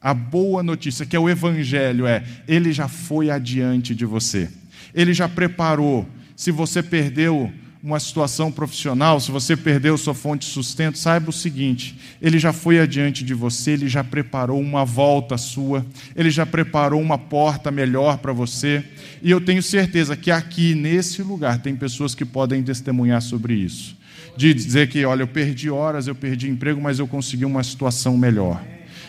[0.00, 4.48] a boa notícia, que é o Evangelho, é: Ele já foi adiante de você.
[4.94, 6.08] Ele já preparou.
[6.36, 7.52] Se você perdeu
[7.82, 12.52] uma situação profissional, se você perdeu sua fonte de sustento, saiba o seguinte: Ele já
[12.52, 17.70] foi adiante de você, Ele já preparou uma volta sua, Ele já preparou uma porta
[17.70, 18.84] melhor para você.
[19.22, 23.96] E eu tenho certeza que aqui, nesse lugar, tem pessoas que podem testemunhar sobre isso.
[24.36, 28.16] De dizer que, olha, eu perdi horas, eu perdi emprego, mas eu consegui uma situação
[28.16, 28.62] melhor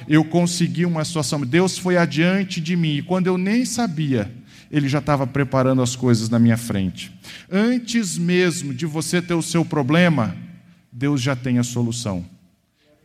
[0.07, 1.39] eu consegui uma situação.
[1.41, 4.31] Deus foi adiante de mim, e quando eu nem sabia,
[4.71, 7.11] Ele já estava preparando as coisas na minha frente.
[7.51, 10.35] Antes mesmo de você ter o seu problema,
[10.91, 12.25] Deus já tem a solução.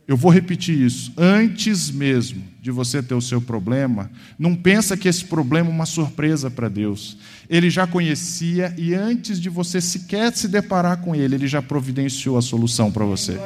[0.07, 1.11] Eu vou repetir isso.
[1.17, 5.85] Antes mesmo de você ter o seu problema, não pensa que esse problema é uma
[5.85, 7.17] surpresa para Deus.
[7.49, 12.37] Ele já conhecia e antes de você sequer se deparar com ele, ele já providenciou
[12.37, 13.39] a solução para você.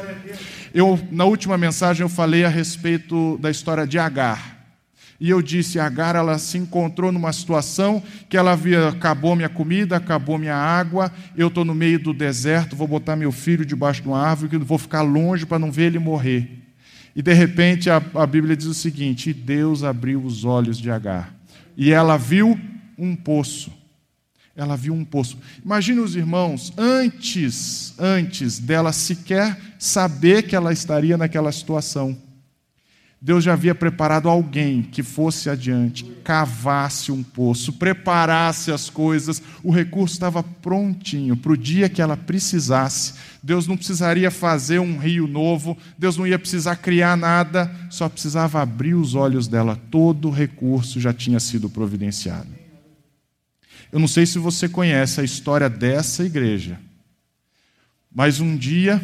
[0.73, 4.58] Eu, na última mensagem, eu falei a respeito da história de Agar.
[5.19, 9.97] E eu disse, Agar, ela se encontrou numa situação que ela havia, acabou minha comida,
[9.97, 14.07] acabou minha água, eu estou no meio do deserto, vou botar meu filho debaixo de
[14.07, 16.49] uma árvore, vou ficar longe para não ver ele morrer.
[17.15, 21.35] E de repente a, a Bíblia diz o seguinte: Deus abriu os olhos de Agar.
[21.75, 22.57] E ela viu
[22.97, 23.79] um poço
[24.59, 25.37] ela viu um poço.
[25.63, 32.17] Imagine os irmãos, antes, antes dela sequer saber que ela estaria naquela situação,
[33.21, 39.71] Deus já havia preparado alguém que fosse adiante, cavasse um poço, preparasse as coisas, o
[39.71, 43.15] recurso estava prontinho para o dia que ela precisasse.
[43.43, 48.61] Deus não precisaria fazer um rio novo, Deus não ia precisar criar nada, só precisava
[48.61, 52.47] abrir os olhos dela, todo o recurso já tinha sido providenciado.
[53.91, 56.79] Eu não sei se você conhece a história dessa igreja,
[58.09, 59.01] mas um dia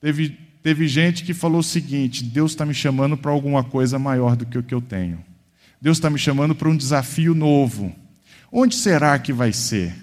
[0.00, 4.36] teve, teve gente que falou o seguinte: Deus está me chamando para alguma coisa maior
[4.36, 5.18] do que o que eu tenho.
[5.80, 7.94] Deus está me chamando para um desafio novo.
[8.52, 9.94] Onde será que vai ser?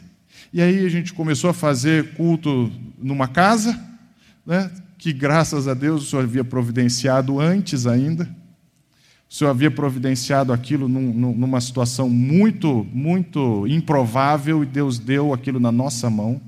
[0.51, 3.79] E aí a gente começou a fazer culto numa casa,
[4.45, 8.27] né, que graças a Deus o Senhor havia providenciado antes ainda.
[9.29, 15.59] O Senhor havia providenciado aquilo num, numa situação muito, muito improvável e Deus deu aquilo
[15.59, 16.41] na nossa mão.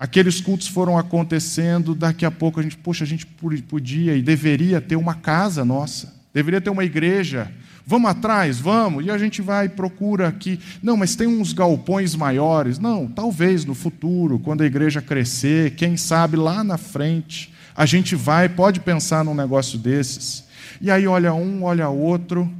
[0.00, 4.80] Aqueles cultos foram acontecendo, daqui a pouco a gente, poxa, a gente podia e deveria
[4.80, 7.52] ter uma casa nossa, deveria ter uma igreja.
[7.86, 10.58] Vamos atrás, vamos, e a gente vai procura aqui.
[10.82, 12.78] Não, mas tem uns galpões maiores.
[12.78, 18.14] Não, talvez no futuro, quando a igreja crescer, quem sabe lá na frente, A gente
[18.14, 20.44] vai, pode pensar num negócio desses.
[20.80, 22.50] E aí olha um, olha outro.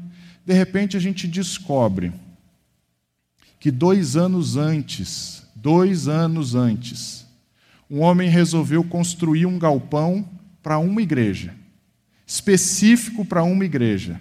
[0.46, 2.10] De repente a gente descobre
[3.58, 7.19] que dois anos antes, dois anos antes,
[7.90, 10.24] um homem resolveu construir um galpão
[10.62, 11.54] para uma igreja,
[12.24, 14.20] específico para uma igreja.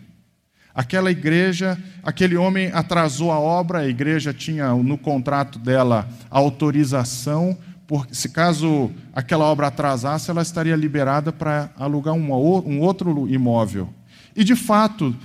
[0.73, 8.15] Aquela igreja, aquele homem atrasou a obra, a igreja tinha no contrato dela autorização, porque
[8.15, 13.93] se caso aquela obra atrasasse, ela estaria liberada para alugar um, um outro imóvel.
[14.35, 15.15] E de fato,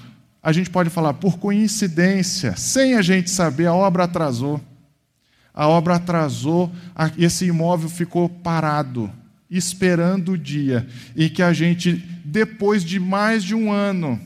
[0.43, 4.61] a gente pode falar, por coincidência, sem a gente saber, a obra atrasou.
[5.55, 6.73] A obra atrasou,
[7.17, 9.11] esse imóvel ficou parado,
[9.49, 10.87] esperando o dia
[11.17, 14.21] em que a gente, depois de mais de um ano,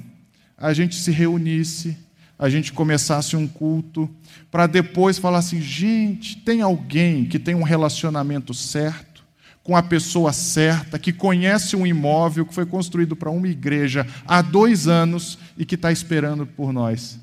[0.56, 1.96] a gente se reunisse,
[2.38, 4.08] a gente começasse um culto,
[4.50, 9.08] para depois falar assim: gente, tem alguém que tem um relacionamento certo?
[9.68, 14.40] com a pessoa certa, que conhece um imóvel que foi construído para uma igreja há
[14.40, 17.20] dois anos e que está esperando por nós.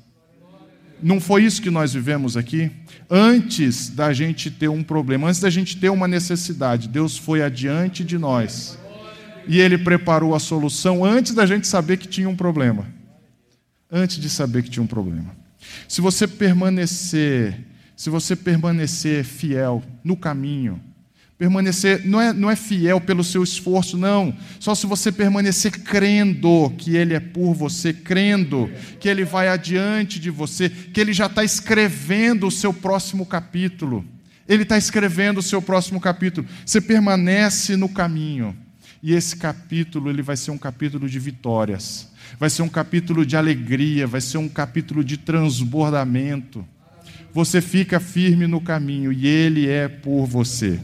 [1.02, 2.70] Não foi isso que nós vivemos aqui?
[3.10, 8.02] Antes da gente ter um problema, antes da gente ter uma necessidade, Deus foi adiante
[8.02, 8.78] de nós.
[9.46, 12.86] E Ele preparou a solução antes da gente saber que tinha um problema.
[13.90, 15.36] Antes de saber que tinha um problema.
[15.88, 17.58] Se você permanecer,
[17.96, 20.80] se você permanecer fiel no caminho,
[21.38, 24.34] Permanecer não é, não é fiel pelo seu esforço, não.
[24.58, 30.18] Só se você permanecer crendo que Ele é por você, crendo que Ele vai adiante
[30.18, 34.02] de você, que Ele já está escrevendo o seu próximo capítulo.
[34.48, 36.46] Ele está escrevendo o seu próximo capítulo.
[36.64, 38.56] Você permanece no caminho.
[39.02, 42.08] E esse capítulo ele vai ser um capítulo de vitórias,
[42.40, 46.66] vai ser um capítulo de alegria, vai ser um capítulo de transbordamento.
[47.32, 50.80] Você fica firme no caminho e Ele é por você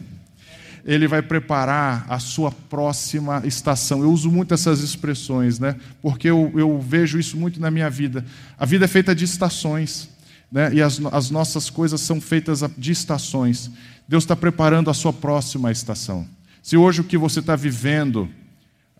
[0.84, 4.02] ele vai preparar a sua próxima estação.
[4.02, 5.76] Eu uso muito essas expressões, né?
[6.00, 8.24] porque eu, eu vejo isso muito na minha vida.
[8.58, 10.08] A vida é feita de estações,
[10.50, 10.72] né?
[10.74, 13.70] e as, as nossas coisas são feitas de estações.
[14.08, 16.26] Deus está preparando a sua próxima estação.
[16.62, 18.28] Se hoje o que você está vivendo,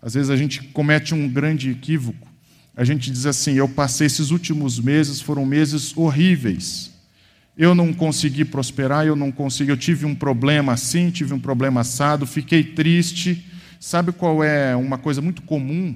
[0.01, 2.27] às vezes a gente comete um grande equívoco,
[2.75, 6.92] a gente diz assim: eu passei esses últimos meses, foram meses horríveis.
[7.55, 11.81] Eu não consegui prosperar, eu não consegui, eu tive um problema assim, tive um problema
[11.81, 13.45] assado, fiquei triste.
[13.79, 15.95] Sabe qual é uma coisa muito comum?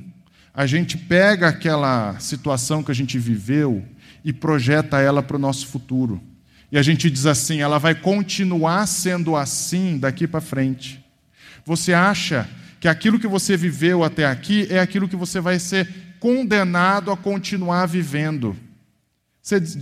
[0.54, 3.84] A gente pega aquela situação que a gente viveu
[4.24, 6.22] e projeta ela para o nosso futuro.
[6.72, 11.04] E a gente diz assim: ela vai continuar sendo assim daqui para frente.
[11.66, 12.48] Você acha
[12.80, 15.88] que aquilo que você viveu até aqui é aquilo que você vai ser
[16.20, 18.56] condenado a continuar vivendo.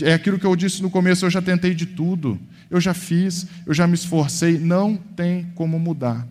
[0.04, 2.40] É aquilo que eu disse no começo: eu já tentei de tudo,
[2.70, 6.28] eu já fiz, eu já me esforcei, não tem como mudar.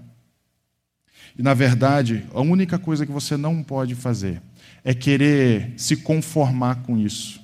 [1.36, 4.40] E na verdade, a única coisa que você não pode fazer
[4.84, 7.43] é querer se conformar com isso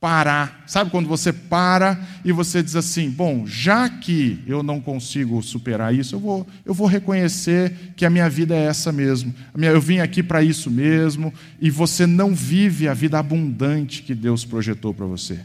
[0.00, 0.62] parar.
[0.66, 5.94] Sabe quando você para e você diz assim: bom, já que eu não consigo superar
[5.94, 9.34] isso, eu vou, eu vou reconhecer que a minha vida é essa mesmo.
[9.56, 14.44] Eu vim aqui para isso mesmo, e você não vive a vida abundante que Deus
[14.44, 15.40] projetou para você.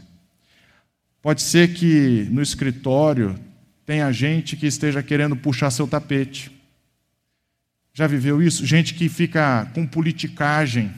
[1.20, 3.34] Pode ser que no escritório
[3.86, 6.50] tenha gente que esteja querendo puxar seu tapete.
[7.92, 8.66] Já viveu isso?
[8.66, 10.92] Gente que fica com politicagem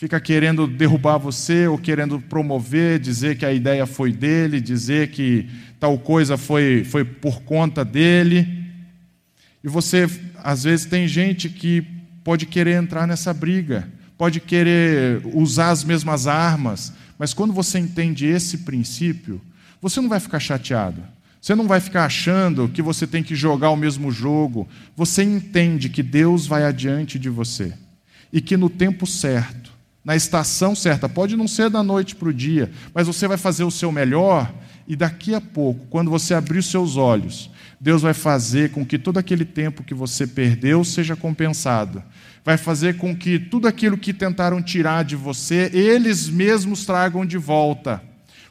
[0.00, 5.46] fica querendo derrubar você ou querendo promover, dizer que a ideia foi dele, dizer que
[5.78, 8.48] tal coisa foi, foi por conta dele.
[9.62, 10.08] E você,
[10.42, 11.82] às vezes, tem gente que
[12.24, 13.86] pode querer entrar nessa briga,
[14.16, 19.38] pode querer usar as mesmas armas, mas quando você entende esse princípio,
[19.82, 21.02] você não vai ficar chateado.
[21.42, 24.66] Você não vai ficar achando que você tem que jogar o mesmo jogo.
[24.96, 27.74] Você entende que Deus vai adiante de você
[28.32, 29.59] e que no tempo certo,
[30.04, 31.08] na estação certa.
[31.08, 34.52] Pode não ser da noite para o dia, mas você vai fazer o seu melhor
[34.90, 37.48] e daqui a pouco, quando você abrir os seus olhos,
[37.80, 42.02] Deus vai fazer com que todo aquele tempo que você perdeu seja compensado.
[42.44, 47.38] Vai fazer com que tudo aquilo que tentaram tirar de você, eles mesmos tragam de
[47.38, 48.02] volta.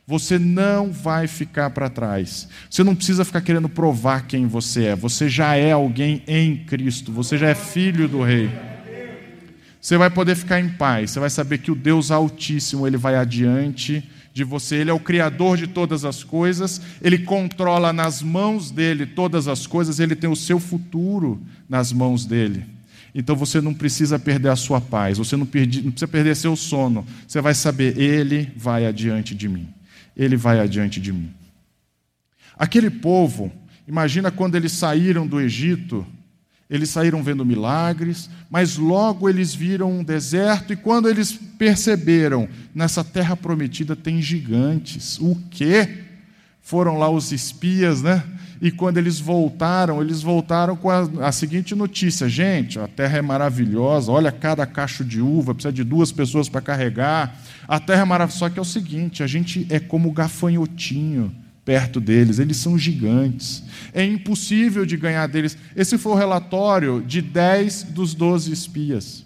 [0.08, 2.48] Você não vai ficar para trás.
[2.70, 4.96] Você não precisa ficar querendo provar quem você é.
[4.96, 7.12] Você já é alguém em Cristo.
[7.12, 8.50] Você já é filho do Rei.
[9.82, 11.12] Você vai poder ficar em paz.
[11.12, 14.04] Você vai saber que o Deus Altíssimo ele vai adiante
[14.34, 14.76] de você.
[14.76, 16.82] Ele é o criador de todas as coisas.
[17.02, 20.00] Ele controla nas mãos dele todas as coisas.
[20.00, 22.66] Ele tem o seu futuro nas mãos dele.
[23.16, 25.18] Então você não precisa perder a sua paz.
[25.18, 27.06] Você não, perdi, não precisa perder seu sono.
[27.28, 29.68] Você vai saber ele vai adiante de mim.
[30.16, 31.32] Ele vai adiante de mim.
[32.58, 33.50] Aquele povo,
[33.88, 36.06] imagina quando eles saíram do Egito
[36.70, 43.04] Eles saíram vendo milagres, mas logo eles viram um deserto, e quando eles perceberam, nessa
[43.04, 45.18] terra prometida tem gigantes.
[45.20, 46.04] O quê?
[46.62, 48.24] Foram lá os espias, né?
[48.62, 53.22] E quando eles voltaram, eles voltaram com a, a seguinte notícia: gente, a terra é
[53.22, 57.36] maravilhosa, olha cada cacho de uva, precisa de duas pessoas para carregar.
[57.68, 58.40] A terra é maravilhosa.
[58.40, 61.34] Só que é o seguinte: a gente é como gafanhotinho
[61.70, 63.62] perto deles, eles são gigantes.
[63.94, 65.56] É impossível de ganhar deles.
[65.76, 69.24] Esse foi o relatório de 10 dos 12 espias.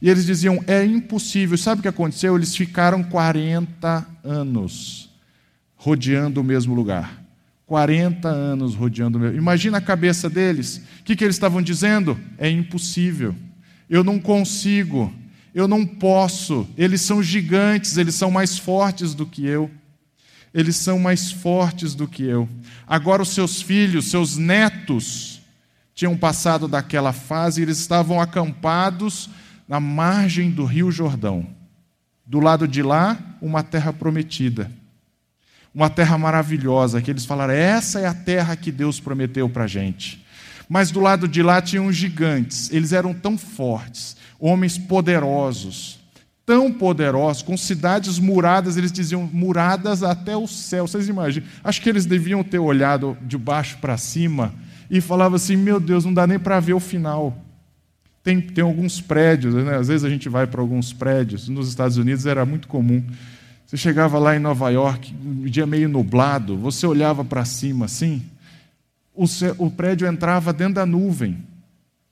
[0.00, 1.58] E eles diziam: é impossível.
[1.58, 2.36] Sabe o que aconteceu?
[2.36, 5.10] Eles ficaram 40 anos
[5.74, 7.20] rodeando o mesmo lugar.
[7.66, 9.36] 40 anos rodeando o mesmo.
[9.36, 10.80] Imagina a cabeça deles.
[11.00, 12.16] O que, que eles estavam dizendo?
[12.38, 13.34] É impossível.
[13.90, 15.12] Eu não consigo.
[15.52, 16.64] Eu não posso.
[16.78, 19.68] Eles são gigantes, eles são mais fortes do que eu
[20.54, 22.48] eles são mais fortes do que eu.
[22.86, 25.40] Agora, os seus filhos, seus netos,
[25.94, 29.30] tinham passado daquela fase e eles estavam acampados
[29.66, 31.46] na margem do Rio Jordão.
[32.26, 34.70] Do lado de lá, uma terra prometida.
[35.74, 39.66] Uma terra maravilhosa, que eles falaram: essa é a terra que Deus prometeu para a
[39.66, 40.22] gente.
[40.68, 46.01] Mas do lado de lá tinham gigantes, eles eram tão fortes, homens poderosos,
[46.44, 50.86] tão poderosos, com cidades muradas, eles diziam muradas até o céu.
[50.86, 51.46] Vocês imaginam?
[51.62, 54.52] Acho que eles deviam ter olhado de baixo para cima
[54.90, 57.36] e falavam assim: meu Deus, não dá nem para ver o final.
[58.22, 59.76] Tem, tem alguns prédios, né?
[59.76, 63.04] às vezes a gente vai para alguns prédios, nos Estados Unidos era muito comum.
[63.66, 68.22] Você chegava lá em Nova York, um dia meio nublado, você olhava para cima assim,
[69.12, 69.24] o,
[69.58, 71.38] o prédio entrava dentro da nuvem.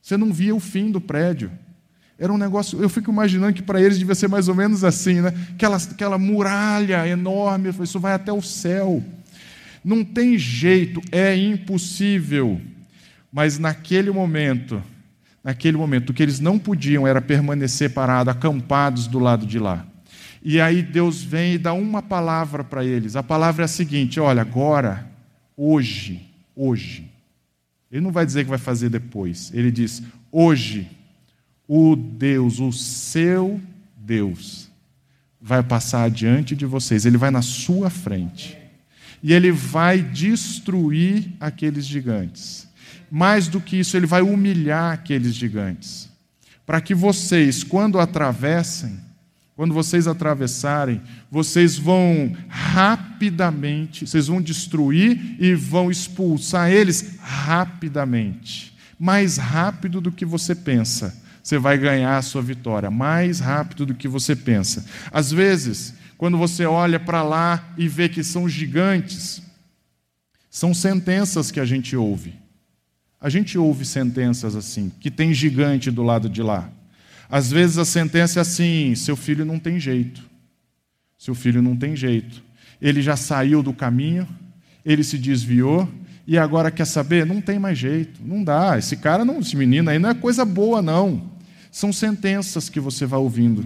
[0.03, 1.51] Você não via o fim do prédio.
[2.21, 5.23] Era um negócio, eu fico imaginando que para eles devia ser mais ou menos assim,
[5.23, 5.33] né?
[5.55, 9.03] Aquela, aquela muralha enorme, isso vai até o céu.
[9.83, 12.61] Não tem jeito, é impossível.
[13.33, 14.83] Mas naquele momento,
[15.43, 19.87] naquele momento, o que eles não podiam era permanecer parados, acampados do lado de lá.
[20.43, 23.17] E aí Deus vem e dá uma palavra para eles.
[23.17, 25.09] A palavra é a seguinte: olha, agora,
[25.57, 26.21] hoje,
[26.55, 27.11] hoje.
[27.91, 29.51] Ele não vai dizer que vai fazer depois.
[29.55, 31.00] Ele diz: hoje
[31.73, 33.61] o Deus, o seu
[33.97, 34.69] Deus,
[35.41, 38.59] vai passar adiante de vocês, ele vai na sua frente.
[39.23, 42.67] E ele vai destruir aqueles gigantes.
[43.09, 46.11] Mais do que isso, ele vai humilhar aqueles gigantes.
[46.67, 48.99] Para que vocês, quando atravessem,
[49.55, 51.01] quando vocês atravessarem,
[51.31, 58.77] vocês vão rapidamente, vocês vão destruir e vão expulsar eles rapidamente.
[58.99, 63.93] Mais rápido do que você pensa você vai ganhar a sua vitória mais rápido do
[63.93, 64.85] que você pensa.
[65.11, 69.43] Às vezes, quando você olha para lá e vê que são gigantes,
[70.49, 72.35] são sentenças que a gente ouve.
[73.21, 76.71] A gente ouve sentenças assim, que tem gigante do lado de lá.
[77.29, 80.23] Às vezes a sentença é assim: seu filho não tem jeito.
[81.19, 82.45] Seu filho não tem jeito.
[82.81, 84.27] Ele já saiu do caminho,
[84.87, 85.89] ele se desviou
[86.29, 87.27] e agora quer saber?
[87.27, 88.79] Não tem mais jeito, não dá.
[88.79, 91.40] Esse cara, não, esse menino aí não é coisa boa, não.
[91.71, 93.65] São sentenças que você vai ouvindo.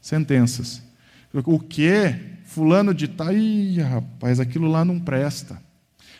[0.00, 0.82] Sentenças.
[1.32, 2.14] O que?
[2.44, 3.32] Fulano de tal.
[3.32, 5.60] Ih, rapaz, aquilo lá não presta.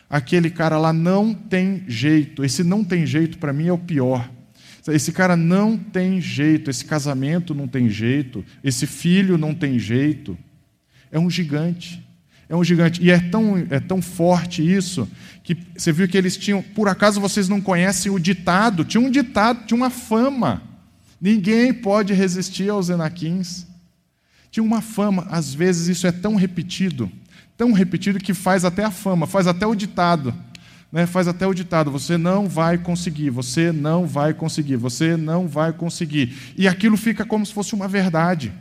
[0.09, 2.43] Aquele cara lá não tem jeito.
[2.43, 4.29] Esse não tem jeito, para mim, é o pior.
[4.87, 6.69] Esse cara não tem jeito.
[6.69, 8.45] Esse casamento não tem jeito.
[8.63, 10.37] Esse filho não tem jeito.
[11.11, 12.05] É um gigante.
[12.47, 13.03] É um gigante.
[13.03, 15.09] E é tão, é tão forte isso
[15.43, 16.61] que você viu que eles tinham.
[16.61, 18.85] Por acaso vocês não conhecem o ditado?
[18.85, 20.74] Tinha um ditado, tinha uma fama.
[21.25, 23.65] Ninguém pode resistir aos enaquins.
[24.51, 25.25] Tinha uma fama.
[25.31, 27.11] Às vezes isso é tão repetido,
[27.57, 30.31] tão repetido que faz até a fama, faz até o ditado.
[30.91, 31.07] Né?
[31.07, 35.73] Faz até o ditado: você não vai conseguir, você não vai conseguir, você não vai
[35.73, 36.53] conseguir.
[36.55, 38.53] E aquilo fica como se fosse uma verdade.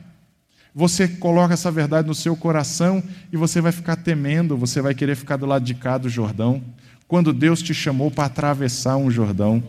[0.75, 5.17] Você coloca essa verdade no seu coração e você vai ficar temendo, você vai querer
[5.17, 6.65] ficar do lado de cá do Jordão.
[7.07, 9.63] Quando Deus te chamou para atravessar um Jordão,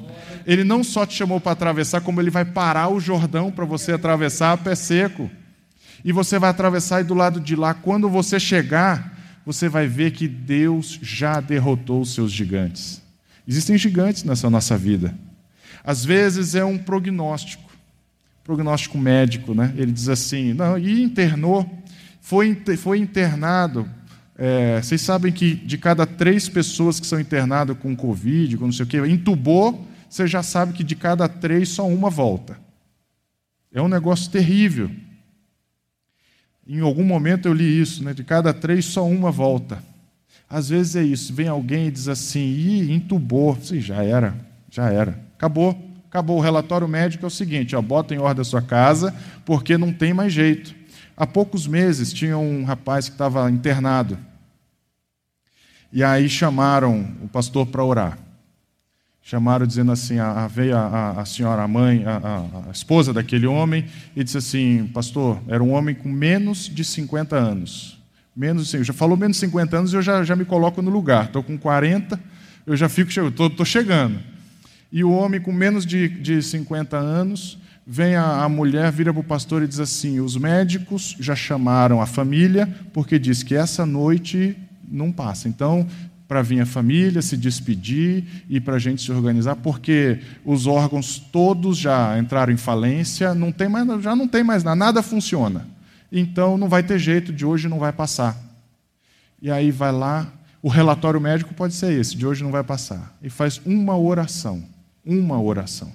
[0.45, 3.91] Ele não só te chamou para atravessar, como Ele vai parar o Jordão para você
[3.91, 5.29] atravessar a pé seco.
[6.03, 10.11] E você vai atravessar e do lado de lá, quando você chegar, você vai ver
[10.11, 13.01] que Deus já derrotou os seus gigantes.
[13.47, 15.13] Existem gigantes nessa nossa vida.
[15.83, 17.65] Às vezes é um prognóstico
[18.45, 19.73] prognóstico médico, né?
[19.75, 21.67] Ele diz assim, não, e internou,
[22.21, 23.89] foi, foi internado.
[24.37, 28.71] É, vocês sabem que de cada três pessoas que são internadas com Covid, com não
[28.71, 32.59] sei o quê, entubou, você já sabe que de cada três só uma volta.
[33.73, 34.89] É um negócio terrível.
[36.67, 38.13] Em algum momento eu li isso, né?
[38.13, 39.81] de cada três só uma volta.
[40.49, 44.35] Às vezes é isso, vem alguém e diz assim, ih, entubou, Sim, já era,
[44.69, 48.45] já era, acabou, Acabou o relatório médico, é o seguinte: ó, bota em ordem a
[48.45, 49.13] sua casa,
[49.43, 50.73] porque não tem mais jeito.
[51.17, 54.17] Há poucos meses tinha um rapaz que estava internado.
[55.91, 58.17] E aí chamaram o pastor para orar.
[59.21, 63.85] Chamaram dizendo assim: a, veio a, a, senhora, a mãe, a, a, esposa daquele homem,
[64.15, 67.97] e disse assim: Pastor, era um homem com menos de 50 anos.
[68.35, 71.25] Menos já falou menos de 50 anos, eu já, já me coloco no lugar.
[71.25, 72.19] Estou com 40,
[72.67, 74.19] eu já fico, estou chegando.
[74.91, 79.19] E o homem com menos de, de 50 anos, vem a, a mulher, vira para
[79.19, 83.85] o pastor e diz assim: Os médicos já chamaram a família, porque diz que essa
[83.85, 84.57] noite
[84.87, 85.47] não passa.
[85.47, 85.87] Então,
[86.27, 91.19] para vir a família, se despedir e para a gente se organizar, porque os órgãos
[91.19, 95.67] todos já entraram em falência, não tem mais, já não tem mais nada, nada funciona.
[96.11, 98.37] Então não vai ter jeito, de hoje não vai passar.
[99.41, 100.31] E aí vai lá,
[100.61, 103.15] o relatório médico pode ser esse, de hoje não vai passar.
[103.21, 104.63] E faz uma oração,
[105.05, 105.91] uma oração.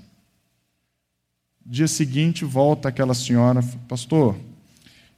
[1.65, 4.37] Dia seguinte volta aquela senhora, pastor,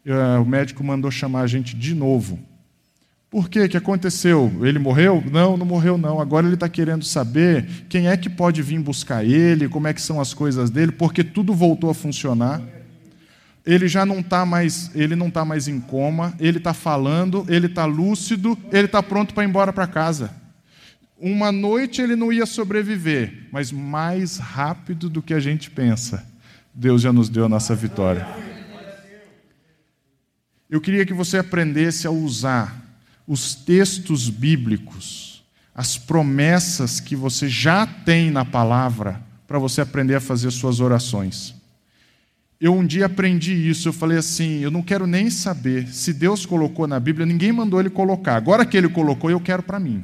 [0.05, 2.39] eh, o médico mandou chamar a gente de novo
[3.33, 3.67] por quê?
[3.67, 4.53] que aconteceu?
[4.61, 5.25] Ele morreu?
[5.33, 6.21] Não, não morreu não.
[6.21, 10.03] Agora ele está querendo saber quem é que pode vir buscar ele, como é que
[10.03, 12.61] são as coisas dele, porque tudo voltou a funcionar.
[13.65, 17.69] Ele já não está mais, ele não está mais em coma, ele está falando, ele
[17.69, 20.31] está lúcido, ele está pronto para ir embora para casa.
[21.19, 26.23] Uma noite ele não ia sobreviver, mas mais rápido do que a gente pensa.
[26.75, 28.27] Deus já nos deu a nossa vitória.
[30.71, 32.83] Eu queria que você aprendesse a usar
[33.27, 35.45] os textos bíblicos,
[35.75, 41.55] as promessas que você já tem na palavra, para você aprender a fazer suas orações.
[42.59, 46.47] Eu um dia aprendi isso, eu falei assim: eu não quero nem saber se Deus
[46.47, 48.37] colocou na Bíblia, ninguém mandou ele colocar.
[48.37, 50.03] Agora que ele colocou, eu quero para mim.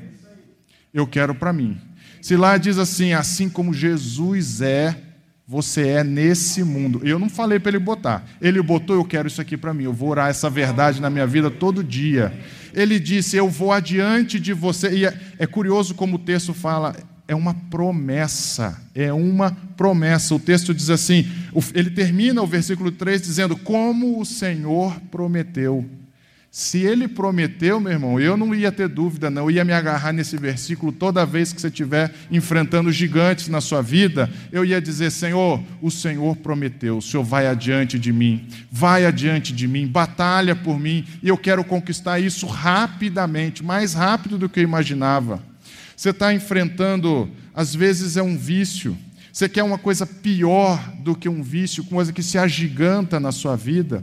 [0.92, 1.80] Eu quero para mim.
[2.20, 5.07] Se lá diz assim: assim como Jesus é,
[5.50, 7.00] você é nesse mundo.
[7.02, 8.22] Eu não falei para ele botar.
[8.38, 9.84] Ele botou, eu quero isso aqui para mim.
[9.84, 12.38] Eu vou orar essa verdade na minha vida todo dia.
[12.74, 14.90] Ele disse: Eu vou adiante de você.
[14.90, 16.94] E é, é curioso como o texto fala,
[17.26, 18.78] é uma promessa.
[18.94, 20.34] É uma promessa.
[20.34, 21.26] O texto diz assim:
[21.74, 25.82] ele termina o versículo 3 dizendo: Como o Senhor prometeu.
[26.50, 29.42] Se ele prometeu, meu irmão, eu não ia ter dúvida, não.
[29.42, 33.82] Eu ia me agarrar nesse versículo toda vez que você estiver enfrentando gigantes na sua
[33.82, 34.30] vida.
[34.50, 39.52] Eu ia dizer: Senhor, o Senhor prometeu, o Senhor vai adiante de mim, vai adiante
[39.52, 44.60] de mim, batalha por mim, e eu quero conquistar isso rapidamente, mais rápido do que
[44.60, 45.42] eu imaginava.
[45.94, 48.96] Você está enfrentando, às vezes é um vício,
[49.30, 53.54] você quer uma coisa pior do que um vício, coisa que se agiganta na sua
[53.54, 54.02] vida.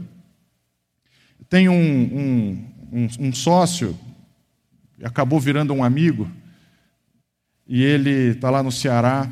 [1.48, 3.96] Tem um, um, um, um sócio,
[5.02, 6.30] acabou virando um amigo,
[7.68, 9.30] e ele está lá no Ceará,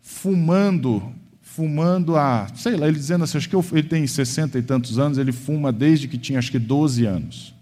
[0.00, 1.02] fumando,
[1.40, 5.18] fumando a, sei lá, ele dizendo assim, acho que ele tem 60 e tantos anos,
[5.18, 7.55] ele fuma desde que tinha acho que 12 anos.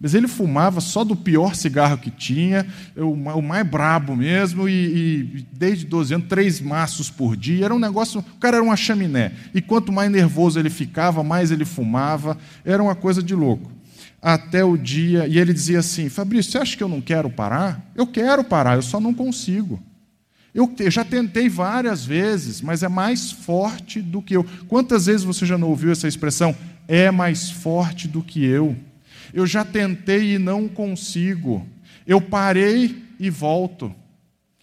[0.00, 5.46] Mas ele fumava só do pior cigarro que tinha, o mais brabo mesmo, e, e,
[5.52, 7.66] desde 12 anos, três maços por dia.
[7.66, 8.20] Era um negócio.
[8.20, 9.32] O cara era uma chaminé.
[9.54, 12.38] E quanto mais nervoso ele ficava, mais ele fumava.
[12.64, 13.70] Era uma coisa de louco.
[14.22, 15.26] Até o dia.
[15.26, 17.92] E ele dizia assim: Fabrício, você acha que eu não quero parar?
[17.94, 19.78] Eu quero parar, eu só não consigo.
[20.54, 24.46] Eu já tentei várias vezes, mas é mais forte do que eu.
[24.66, 26.56] Quantas vezes você já não ouviu essa expressão?
[26.88, 28.74] É mais forte do que eu.
[29.32, 31.66] Eu já tentei e não consigo.
[32.06, 33.94] Eu parei e volto.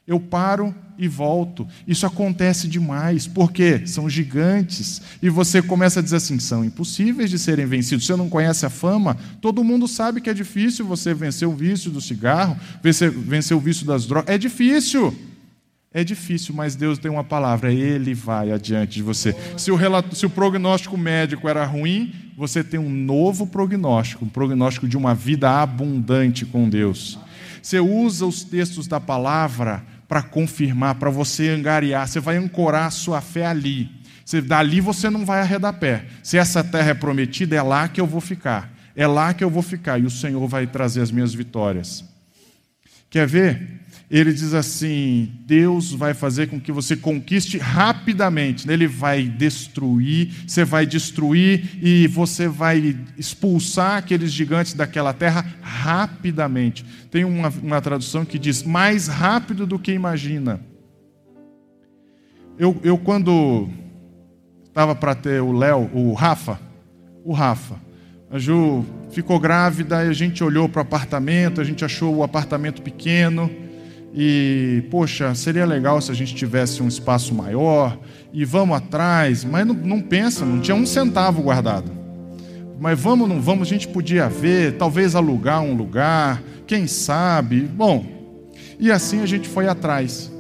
[0.06, 1.68] Eu paro e volto.
[1.88, 5.02] Isso acontece demais, porque são gigantes.
[5.22, 8.06] E você começa a dizer assim: são impossíveis de serem vencidos.
[8.06, 9.18] Você não conhece a fama?
[9.42, 13.60] Todo mundo sabe que é difícil você vencer o vício do cigarro, vencer, vencer o
[13.60, 14.34] vício das drogas.
[14.34, 15.16] É difícil.
[15.98, 19.36] É difícil, mas Deus tem uma palavra, Ele vai adiante de você.
[19.58, 24.30] Se o, relato, se o prognóstico médico era ruim, você tem um novo prognóstico, um
[24.30, 27.18] prognóstico de uma vida abundante com Deus.
[27.64, 32.92] Você usa os textos da palavra para confirmar, para você angariar, você vai ancorar a
[32.92, 33.90] sua fé ali.
[34.24, 36.06] Você, dali você não vai arredar pé.
[36.22, 38.72] Se essa terra é prometida, é lá que eu vou ficar.
[38.96, 42.06] É lá que eu vou ficar e o Senhor vai trazer as minhas vitórias.
[43.10, 43.87] Quer ver?
[44.10, 48.66] Ele diz assim: Deus vai fazer com que você conquiste rapidamente.
[48.66, 48.74] Né?
[48.74, 56.86] Ele vai destruir, você vai destruir e você vai expulsar aqueles gigantes daquela terra rapidamente.
[57.12, 60.62] Tem uma, uma tradução que diz: mais rápido do que imagina.
[62.58, 63.70] Eu, eu quando
[64.64, 66.60] estava para ter o Léo, o Rafa,
[67.26, 67.76] o Rafa,
[68.32, 72.24] a Ju ficou grávida e a gente olhou para o apartamento, a gente achou o
[72.24, 73.67] apartamento pequeno.
[74.20, 78.00] E, poxa, seria legal se a gente tivesse um espaço maior
[78.34, 81.92] e vamos atrás, mas não, não pensa, não tinha um centavo guardado.
[82.80, 87.62] Mas vamos, não vamos, a gente podia ver, talvez alugar um lugar, quem sabe.
[87.62, 88.04] Bom,
[88.80, 90.32] e assim a gente foi atrás.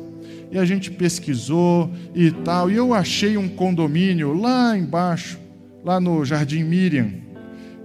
[0.51, 5.37] E a gente pesquisou e tal, e eu achei um condomínio lá embaixo,
[5.85, 7.11] lá no Jardim Miriam.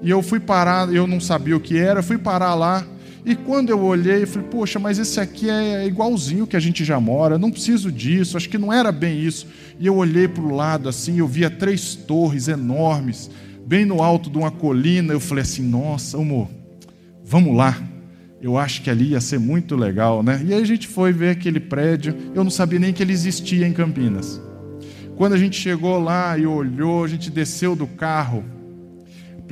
[0.01, 2.83] E eu fui parar, eu não sabia o que era, fui parar lá.
[3.25, 6.85] E quando eu olhei, eu falei, poxa, mas esse aqui é igualzinho que a gente
[6.85, 9.47] já mora, não preciso disso, acho que não era bem isso.
[9.79, 13.31] E eu olhei para o lado assim, eu via três torres enormes,
[13.65, 15.13] bem no alto de uma colina.
[15.13, 16.49] Eu falei assim, nossa, amor,
[17.25, 17.81] vamos lá.
[18.41, 20.43] Eu acho que ali ia ser muito legal, né?
[20.45, 23.65] E aí a gente foi ver aquele prédio, eu não sabia nem que ele existia
[23.65, 24.41] em Campinas.
[25.15, 28.45] Quando a gente chegou lá e olhou, a gente desceu do carro.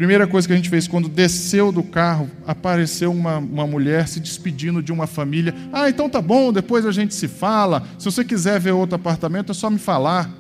[0.01, 4.19] Primeira coisa que a gente fez, quando desceu do carro, apareceu uma, uma mulher se
[4.19, 5.55] despedindo de uma família.
[5.71, 7.83] Ah, então tá bom, depois a gente se fala.
[7.99, 10.31] Se você quiser ver outro apartamento, é só me falar.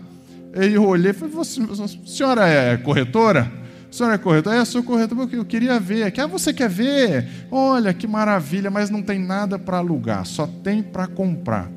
[0.56, 3.52] Aí eu olhei e falei, a senhora é corretora?
[3.86, 4.56] A senhora é corretora?
[4.56, 6.10] É, sou corretora, eu queria ver.
[6.18, 7.28] Ah, você quer ver?
[7.50, 11.70] Olha, que maravilha, mas não tem nada para alugar, só tem para comprar.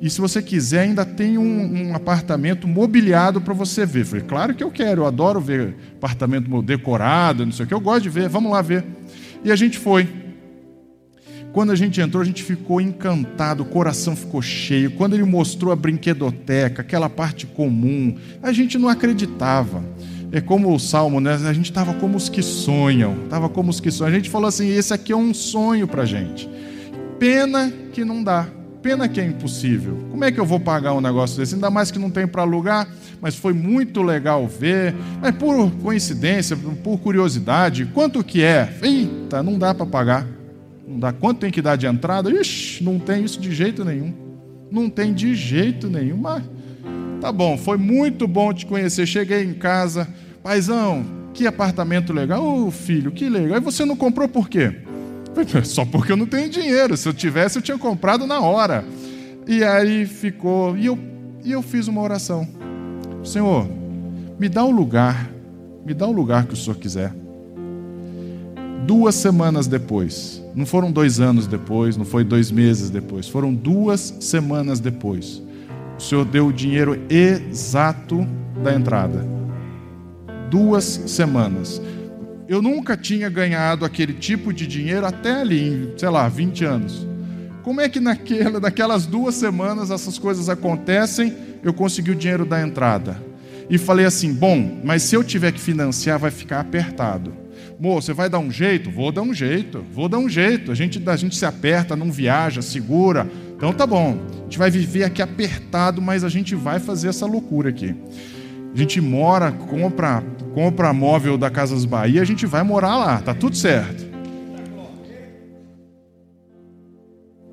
[0.00, 4.04] E se você quiser, ainda tem um, um apartamento mobiliado para você ver.
[4.04, 7.80] falei, claro que eu quero, eu adoro ver apartamento decorado, não sei o que, eu
[7.80, 8.84] gosto de ver, vamos lá ver.
[9.44, 10.08] E a gente foi.
[11.52, 14.92] Quando a gente entrou, a gente ficou encantado, o coração ficou cheio.
[14.92, 19.82] Quando ele mostrou a brinquedoteca, aquela parte comum, a gente não acreditava.
[20.30, 21.34] É como o salmo, né?
[21.34, 24.12] A gente estava como os que sonham, estava como os que sonham.
[24.12, 26.48] A gente falou assim: esse aqui é um sonho para gente.
[27.18, 28.46] Pena que não dá.
[28.88, 29.98] Pena que é impossível.
[30.10, 31.54] Como é que eu vou pagar um negócio desse?
[31.54, 32.88] Ainda mais que não tem para alugar,
[33.20, 34.94] mas foi muito legal ver.
[35.20, 38.74] Mas por coincidência, por curiosidade, quanto que é?
[38.80, 40.26] Eita, não dá para pagar.
[40.86, 41.12] Não dá.
[41.12, 42.30] Quanto tem que dar de entrada?
[42.30, 44.14] Ixi, não tem isso de jeito nenhum.
[44.70, 46.16] Não tem de jeito nenhum.
[46.16, 46.42] Mas
[47.20, 49.04] tá bom, foi muito bom te conhecer.
[49.04, 50.08] Cheguei em casa,
[50.42, 52.42] paizão, que apartamento legal.
[52.42, 53.58] Ô oh, filho, que legal.
[53.58, 54.76] E você não comprou por quê?
[55.64, 56.96] Só porque eu não tenho dinheiro.
[56.96, 58.84] Se eu tivesse, eu tinha comprado na hora.
[59.46, 60.76] E aí ficou.
[60.76, 60.98] E eu,
[61.44, 62.46] e eu fiz uma oração:
[63.24, 63.68] Senhor,
[64.38, 65.30] me dá um lugar,
[65.84, 67.14] me dá o um lugar que o Senhor quiser.
[68.86, 74.14] Duas semanas depois, não foram dois anos depois, não foi dois meses depois, foram duas
[74.20, 75.42] semanas depois.
[75.98, 78.26] O Senhor deu o dinheiro exato
[78.62, 79.26] da entrada.
[80.50, 81.82] Duas semanas
[82.48, 87.06] eu nunca tinha ganhado aquele tipo de dinheiro até ali, sei lá, 20 anos.
[87.62, 92.62] Como é que naquela, naquelas duas semanas essas coisas acontecem, eu consegui o dinheiro da
[92.62, 93.22] entrada?
[93.68, 97.34] E falei assim: bom, mas se eu tiver que financiar, vai ficar apertado.
[97.78, 98.90] Moço, você vai dar um jeito?
[98.90, 100.72] Vou dar um jeito, vou dar um jeito.
[100.72, 103.30] A gente, a gente se aperta, não viaja, segura.
[103.54, 107.26] Então tá bom, a gente vai viver aqui apertado, mas a gente vai fazer essa
[107.26, 107.94] loucura aqui.
[108.72, 110.22] A gente mora, compra,
[110.54, 114.06] compra móvel da Casas Bahia, a gente vai morar lá, tá tudo certo.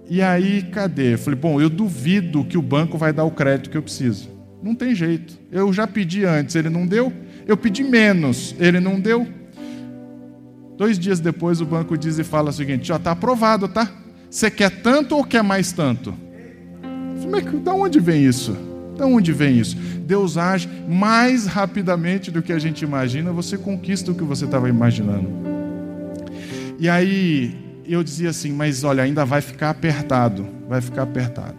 [0.07, 1.13] E aí, cadê?
[1.13, 4.29] Eu falei, bom, eu duvido que o banco vai dar o crédito que eu preciso.
[4.61, 5.39] Não tem jeito.
[5.51, 7.11] Eu já pedi antes, ele não deu.
[7.47, 9.27] Eu pedi menos, ele não deu.
[10.77, 13.89] Dois dias depois, o banco diz e fala o seguinte: já está aprovado, tá?
[14.29, 16.13] Você quer tanto ou quer mais tanto?
[17.29, 18.74] Mas da onde vem isso?
[18.95, 19.75] De onde vem isso?
[19.75, 24.69] Deus age mais rapidamente do que a gente imagina, você conquista o que você estava
[24.69, 25.29] imaginando.
[26.79, 31.57] E aí eu dizia assim, mas olha, ainda vai ficar apertado, vai ficar apertado.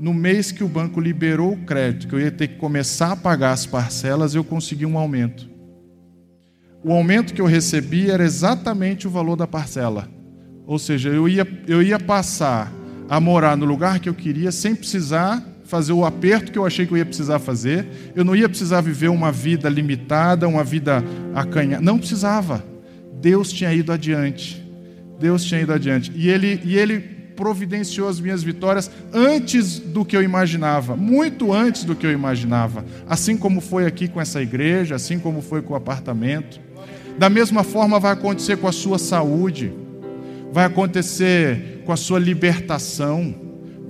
[0.00, 3.16] No mês que o banco liberou o crédito, que eu ia ter que começar a
[3.16, 5.48] pagar as parcelas, eu consegui um aumento.
[6.82, 10.08] O aumento que eu recebi era exatamente o valor da parcela.
[10.66, 12.72] Ou seja, eu ia, eu ia passar
[13.08, 15.40] a morar no lugar que eu queria sem precisar
[15.72, 18.82] fazer o aperto que eu achei que eu ia precisar fazer, eu não ia precisar
[18.82, 21.02] viver uma vida limitada, uma vida
[21.34, 21.82] acanhada.
[21.82, 22.62] Não precisava.
[23.22, 24.62] Deus tinha ido adiante.
[25.18, 26.12] Deus tinha ido adiante.
[26.14, 27.00] E ele, e ele
[27.34, 32.84] providenciou as minhas vitórias antes do que eu imaginava, muito antes do que eu imaginava.
[33.08, 36.60] Assim como foi aqui com essa igreja, assim como foi com o apartamento.
[37.18, 39.72] Da mesma forma vai acontecer com a sua saúde,
[40.52, 43.41] vai acontecer com a sua libertação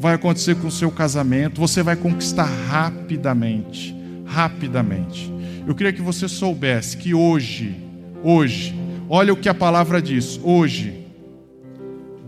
[0.02, 3.94] vai acontecer com o seu casamento, você vai conquistar rapidamente,
[4.26, 5.32] rapidamente.
[5.64, 7.76] Eu queria que você soubesse que hoje,
[8.20, 8.74] hoje,
[9.08, 11.06] olha o que a palavra diz, hoje,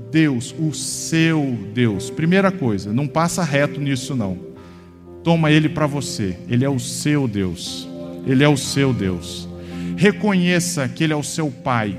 [0.09, 4.39] Deus, o seu Deus, primeira coisa, não passa reto nisso não.
[5.25, 7.89] Toma ele para você, ele é o seu Deus.
[8.25, 9.49] Ele é o seu Deus.
[9.97, 11.99] Reconheça que ele é o seu pai.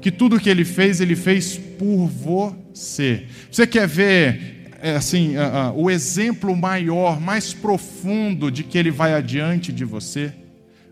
[0.00, 3.24] Que tudo que ele fez, ele fez por você.
[3.50, 4.54] Você quer ver
[4.84, 5.32] é, assim,
[5.74, 10.30] o exemplo maior, mais profundo de que Ele vai adiante de você,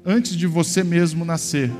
[0.02, 1.70] antes de você mesmo nascer.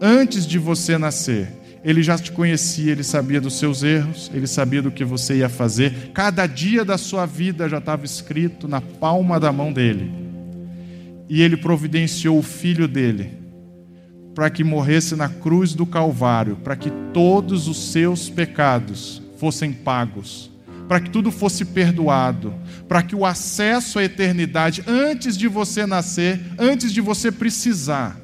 [0.00, 1.52] Antes de você nascer,
[1.84, 5.50] Ele já te conhecia, Ele sabia dos seus erros, Ele sabia do que você ia
[5.50, 6.10] fazer.
[6.14, 10.10] Cada dia da sua vida já estava escrito na palma da mão dele.
[11.28, 13.32] E Ele providenciou o filho dele
[14.34, 20.50] para que morresse na cruz do Calvário, para que todos os seus pecados fossem pagos,
[20.90, 22.52] para que tudo fosse perdoado,
[22.88, 28.20] para que o acesso à eternidade, antes de você nascer, antes de você precisar,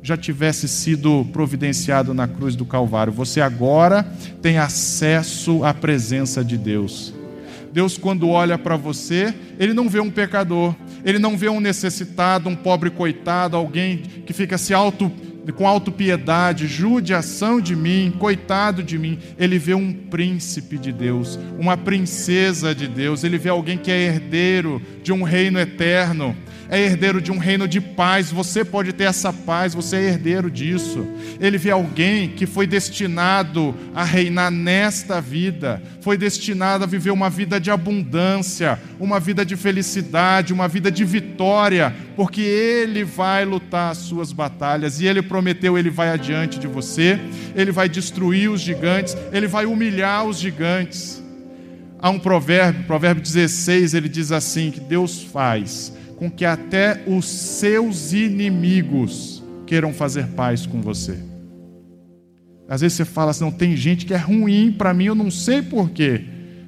[0.00, 3.12] já tivesse sido providenciado na cruz do Calvário.
[3.12, 4.06] Você agora
[4.40, 7.12] tem acesso à presença de Deus.
[7.72, 10.72] Deus, quando olha para você, Ele não vê um pecador,
[11.04, 15.10] Ele não vê um necessitado, um pobre coitado, alguém que fica se auto
[15.52, 19.18] com autopiedade, judiação de mim, coitado de mim.
[19.38, 24.06] Ele vê um príncipe de Deus, uma princesa de Deus, ele vê alguém que é
[24.06, 26.36] herdeiro de um reino eterno
[26.68, 28.30] é herdeiro de um reino de paz.
[28.30, 31.06] Você pode ter essa paz, você é herdeiro disso.
[31.40, 37.30] Ele vê alguém que foi destinado a reinar nesta vida, foi destinado a viver uma
[37.30, 43.92] vida de abundância, uma vida de felicidade, uma vida de vitória, porque ele vai lutar
[43.92, 47.18] as suas batalhas e ele prometeu, ele vai adiante de você,
[47.54, 51.22] ele vai destruir os gigantes, ele vai humilhar os gigantes.
[51.98, 57.26] Há um provérbio, provérbio 16, ele diz assim: que Deus faz com que até os
[57.26, 61.18] seus inimigos queiram fazer paz com você.
[62.68, 65.30] Às vezes você fala assim, não tem gente que é ruim para mim, eu não
[65.30, 66.24] sei porquê.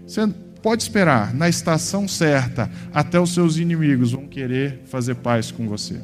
[0.07, 0.29] Você
[0.63, 6.01] pode esperar, na estação certa, até os seus inimigos vão querer fazer paz com você.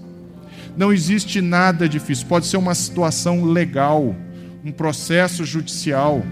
[0.76, 4.14] Não existe nada difícil, pode ser uma situação legal,
[4.64, 6.22] um processo judicial.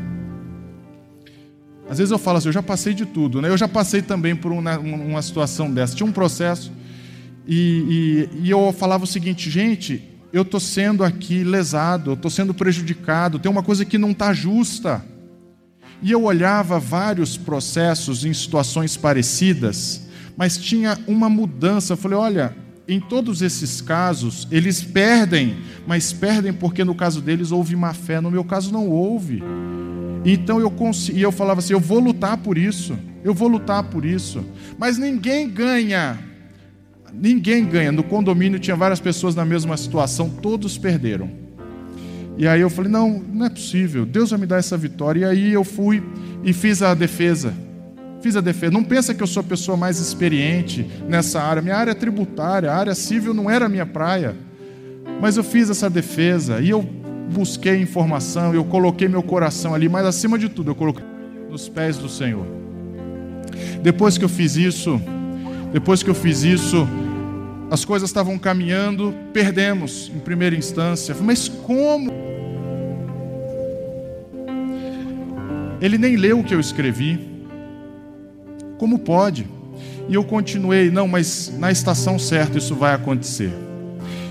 [1.88, 3.48] Às vezes eu falo assim, eu já passei de tudo, né?
[3.48, 5.96] Eu já passei também por uma, uma situação dessa.
[5.96, 6.72] Tinha um processo
[7.46, 10.02] e, e, e eu falava o seguinte, gente,
[10.32, 14.32] eu estou sendo aqui lesado, eu estou sendo prejudicado, tem uma coisa que não está
[14.32, 15.04] justa.
[16.02, 21.92] E eu olhava vários processos em situações parecidas, mas tinha uma mudança.
[21.92, 22.56] Eu falei: olha,
[22.88, 28.20] em todos esses casos, eles perdem, mas perdem porque no caso deles houve má fé,
[28.20, 29.42] no meu caso não houve.
[30.24, 30.72] Então eu,
[31.12, 34.44] e eu falava assim: eu vou lutar por isso, eu vou lutar por isso,
[34.78, 36.30] mas ninguém ganha
[37.12, 37.92] Ninguém ganha.
[37.92, 41.30] No condomínio tinha várias pessoas na mesma situação, todos perderam.
[42.40, 45.20] E aí eu falei: não, não é possível, Deus vai me dar essa vitória.
[45.20, 46.02] E aí eu fui
[46.42, 47.52] e fiz a defesa.
[48.22, 48.72] Fiz a defesa.
[48.72, 51.60] Não pensa que eu sou a pessoa mais experiente nessa área.
[51.60, 54.34] Minha área é tributária, a área civil não era a minha praia.
[55.20, 60.06] Mas eu fiz essa defesa e eu busquei informação, eu coloquei meu coração ali, mas
[60.06, 61.04] acima de tudo, eu coloquei
[61.50, 62.46] nos pés do Senhor.
[63.82, 65.00] Depois que eu fiz isso,
[65.74, 66.88] depois que eu fiz isso,
[67.70, 71.14] as coisas estavam caminhando, perdemos em primeira instância.
[71.20, 72.10] Mas como?
[75.80, 77.18] Ele nem leu o que eu escrevi.
[78.76, 79.46] Como pode?
[80.08, 83.52] E eu continuei, não, mas na estação certa isso vai acontecer.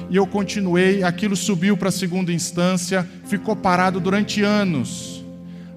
[0.10, 5.19] E eu continuei, aquilo subiu para a segunda instância, ficou parado durante anos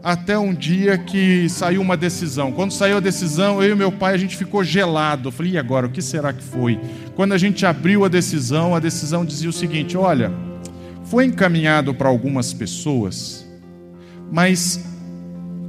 [0.02, 2.50] até um dia que saiu uma decisão.
[2.50, 5.28] Quando saiu a decisão, eu e meu pai a gente ficou gelado.
[5.28, 6.80] Eu falei, e agora, o que será que foi?
[7.14, 10.32] Quando a gente abriu a decisão, a decisão dizia o seguinte: olha,
[11.04, 13.46] foi encaminhado para algumas pessoas,
[14.30, 14.84] mas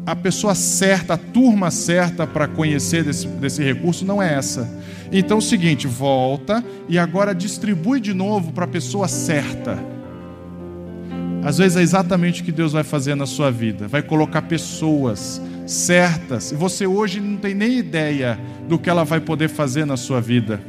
[0.05, 4.69] a pessoa certa, a turma certa para conhecer desse, desse recurso não é essa.
[5.11, 9.92] Então é o seguinte, volta e agora distribui de novo para a pessoa certa.
[11.43, 13.87] Às vezes é exatamente o que Deus vai fazer na sua vida.
[13.87, 16.51] Vai colocar pessoas certas.
[16.53, 20.21] E você hoje não tem nem ideia do que ela vai poder fazer na sua
[20.21, 20.61] vida.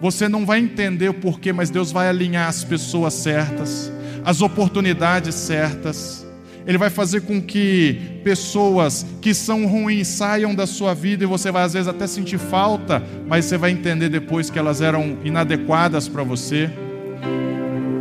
[0.00, 3.92] Você não vai entender o porquê, mas Deus vai alinhar as pessoas certas,
[4.24, 6.26] as oportunidades certas.
[6.66, 11.50] Ele vai fazer com que pessoas que são ruins saiam da sua vida e você
[11.50, 16.08] vai às vezes até sentir falta, mas você vai entender depois que elas eram inadequadas
[16.08, 16.70] para você.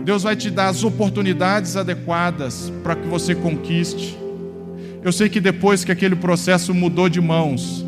[0.08, 4.18] Deus vai te dar as oportunidades adequadas para que você conquiste.
[5.04, 7.86] Eu sei que depois que aquele processo mudou de mãos,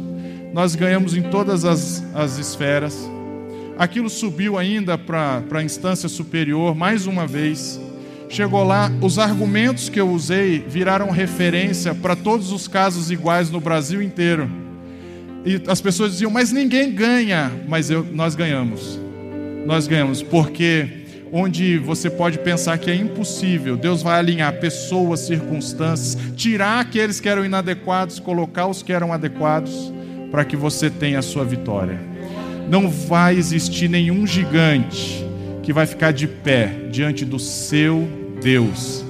[0.53, 3.09] nós ganhamos em todas as, as esferas.
[3.77, 7.79] Aquilo subiu ainda para a instância superior, mais uma vez.
[8.27, 13.61] Chegou lá, os argumentos que eu usei viraram referência para todos os casos iguais no
[13.61, 14.51] Brasil inteiro.
[15.45, 17.49] E as pessoas diziam, mas ninguém ganha.
[17.65, 18.99] Mas eu, nós ganhamos.
[19.65, 20.98] Nós ganhamos, porque
[21.31, 27.29] onde você pode pensar que é impossível, Deus vai alinhar pessoas, circunstâncias, tirar aqueles que
[27.29, 29.93] eram inadequados, colocar os que eram adequados,
[30.31, 31.99] para que você tenha a sua vitória.
[32.69, 35.25] Não vai existir nenhum gigante
[35.63, 38.07] que vai ficar de pé diante do seu
[38.41, 39.03] Deus.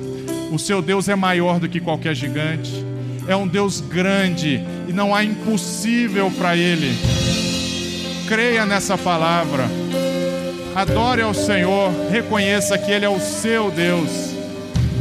[0.52, 2.84] O seu Deus é maior do que qualquer gigante,
[3.28, 6.98] é um Deus grande e não há impossível para ele.
[8.28, 9.68] Creia nessa palavra.
[10.76, 14.34] Adore ao Senhor, reconheça que Ele é o seu Deus.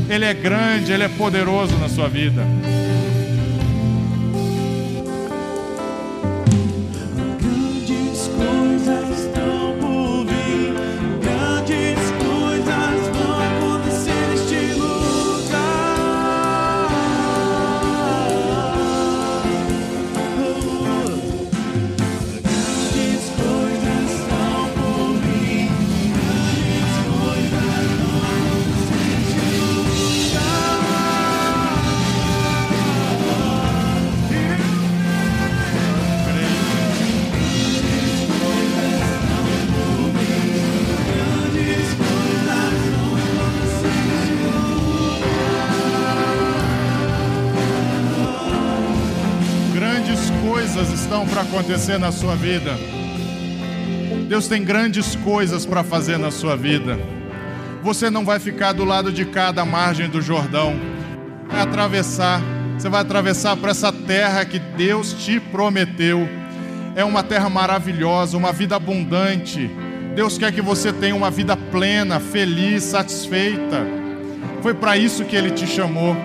[0.08, 2.42] Ele é grande, Ele é poderoso na sua vida.
[51.59, 52.78] Acontecer na sua vida.
[54.28, 56.97] Deus tem grandes coisas para fazer na sua vida.
[57.82, 60.78] Você não vai ficar do lado de cá da margem do Jordão.
[61.48, 62.40] Vai atravessar.
[62.78, 66.28] Você vai atravessar para essa terra que Deus te prometeu.
[66.94, 69.68] É uma terra maravilhosa, uma vida abundante.
[70.14, 73.85] Deus quer que você tenha uma vida plena, feliz, satisfeita.
[74.62, 76.16] Foi para isso que ele te chamou.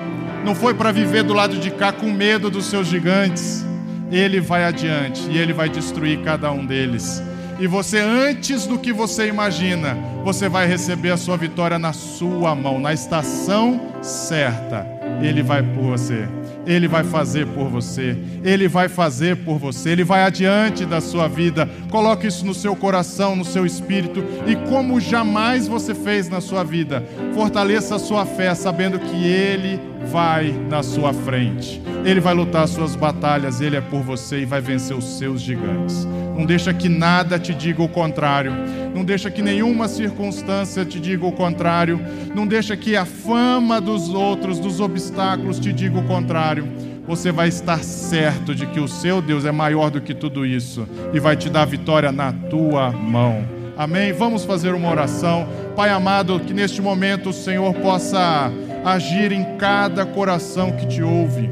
[0.45, 3.72] Não foi para viver do lado de cá com medo dos seus gigantes.
[4.11, 7.21] Ele vai adiante e ele vai destruir cada um deles.
[7.59, 12.55] E você, antes do que você imagina, você vai receber a sua vitória na sua
[12.55, 14.85] mão, na estação certa.
[15.21, 16.27] Ele vai por você.
[16.65, 18.17] Ele vai fazer por você.
[18.43, 19.89] Ele vai fazer por você.
[19.89, 21.69] Ele vai adiante da sua vida.
[21.89, 24.23] Coloque isso no seu coração, no seu espírito.
[24.47, 27.03] E como jamais você fez na sua vida,
[27.33, 31.81] fortaleça a sua fé, sabendo que Ele vai na sua frente.
[32.05, 33.61] Ele vai lutar as suas batalhas.
[33.61, 36.05] Ele é por você e vai vencer os seus gigantes.
[36.35, 38.51] Não deixa que nada te diga o contrário.
[38.93, 41.99] Não deixa que nenhuma circunstância te diga o contrário.
[42.35, 46.67] Não deixa que a fama dos outros, dos obstáculos, te diga o contrário.
[47.07, 50.87] Você vai estar certo de que o seu Deus é maior do que tudo isso
[51.11, 53.43] e vai te dar vitória na tua mão.
[53.75, 54.13] Amém?
[54.13, 55.47] Vamos fazer uma oração.
[55.75, 58.51] Pai amado, que neste momento o Senhor possa
[58.85, 61.49] agir em cada coração que te ouve.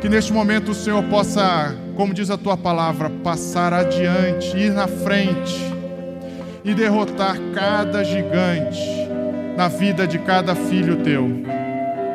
[0.00, 4.88] Que neste momento o Senhor possa, como diz a tua palavra, passar adiante, ir na
[4.88, 5.71] frente
[6.64, 8.80] e derrotar cada gigante
[9.56, 11.28] na vida de cada filho teu.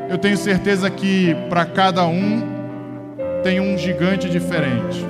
[0.09, 2.41] Eu tenho certeza que para cada um
[3.43, 5.05] tem um gigante diferente.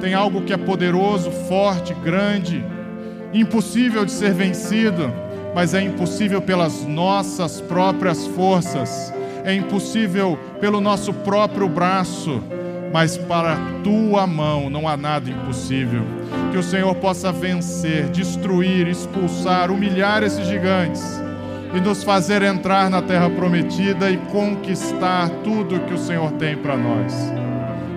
[0.00, 2.64] Tem algo que é poderoso, forte, grande,
[3.32, 5.12] impossível de ser vencido,
[5.54, 9.12] mas é impossível pelas nossas próprias forças,
[9.44, 12.42] é impossível pelo nosso próprio braço,
[12.94, 16.04] mas para tua mão não há nada impossível.
[16.52, 21.02] Que o Senhor possa vencer, destruir, expulsar, humilhar esses gigantes
[21.74, 26.76] e nos fazer entrar na terra prometida e conquistar tudo que o Senhor tem para
[26.76, 27.12] nós.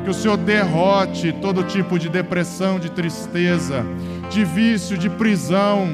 [0.04, 3.86] Que o Senhor derrote todo tipo de depressão, de tristeza,
[4.32, 5.90] de vício, de prisão.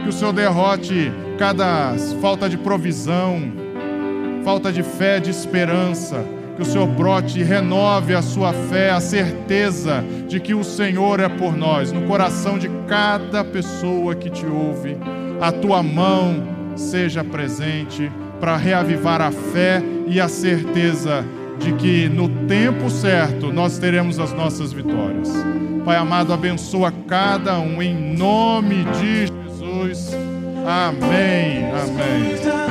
[0.00, 3.52] Que o Senhor derrote cada falta de provisão,
[4.44, 6.24] falta de fé, de esperança.
[6.56, 11.20] Que o Senhor brote e renove a sua fé, a certeza de que o Senhor
[11.20, 14.96] é por nós, no coração de cada pessoa que te ouve.
[15.40, 16.42] A tua mão
[16.76, 18.10] seja presente
[18.40, 21.24] para reavivar a fé e a certeza
[21.58, 25.32] de que no tempo certo nós teremos as nossas vitórias.
[25.84, 30.16] Pai amado, abençoa cada um em nome de Jesus.
[30.66, 31.64] Amém.
[31.70, 32.63] Amém.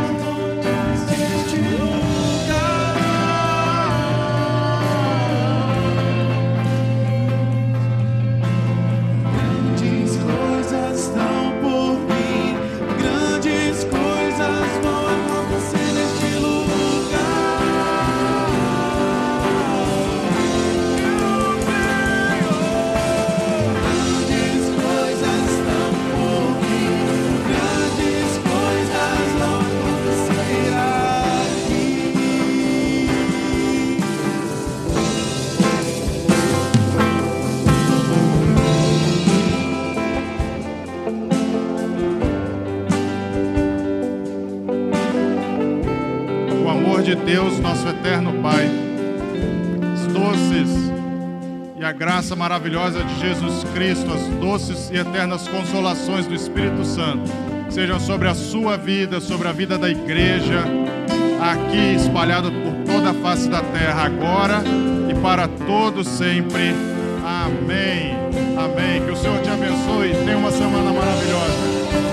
[47.15, 48.67] De Deus, nosso eterno Pai,
[49.93, 56.25] as doces e e a graça maravilhosa de Jesus Cristo, as doces e eternas consolações
[56.25, 57.29] do Espírito Santo,
[57.69, 60.63] sejam sobre a sua vida, sobre a vida da igreja,
[61.41, 64.63] aqui espalhado por toda a face da terra, agora
[65.09, 66.73] e para todos sempre.
[67.21, 68.15] Amém.
[68.57, 69.05] Amém.
[69.05, 70.15] Que o Senhor te abençoe.
[70.23, 72.12] Tenha uma semana maravilhosa.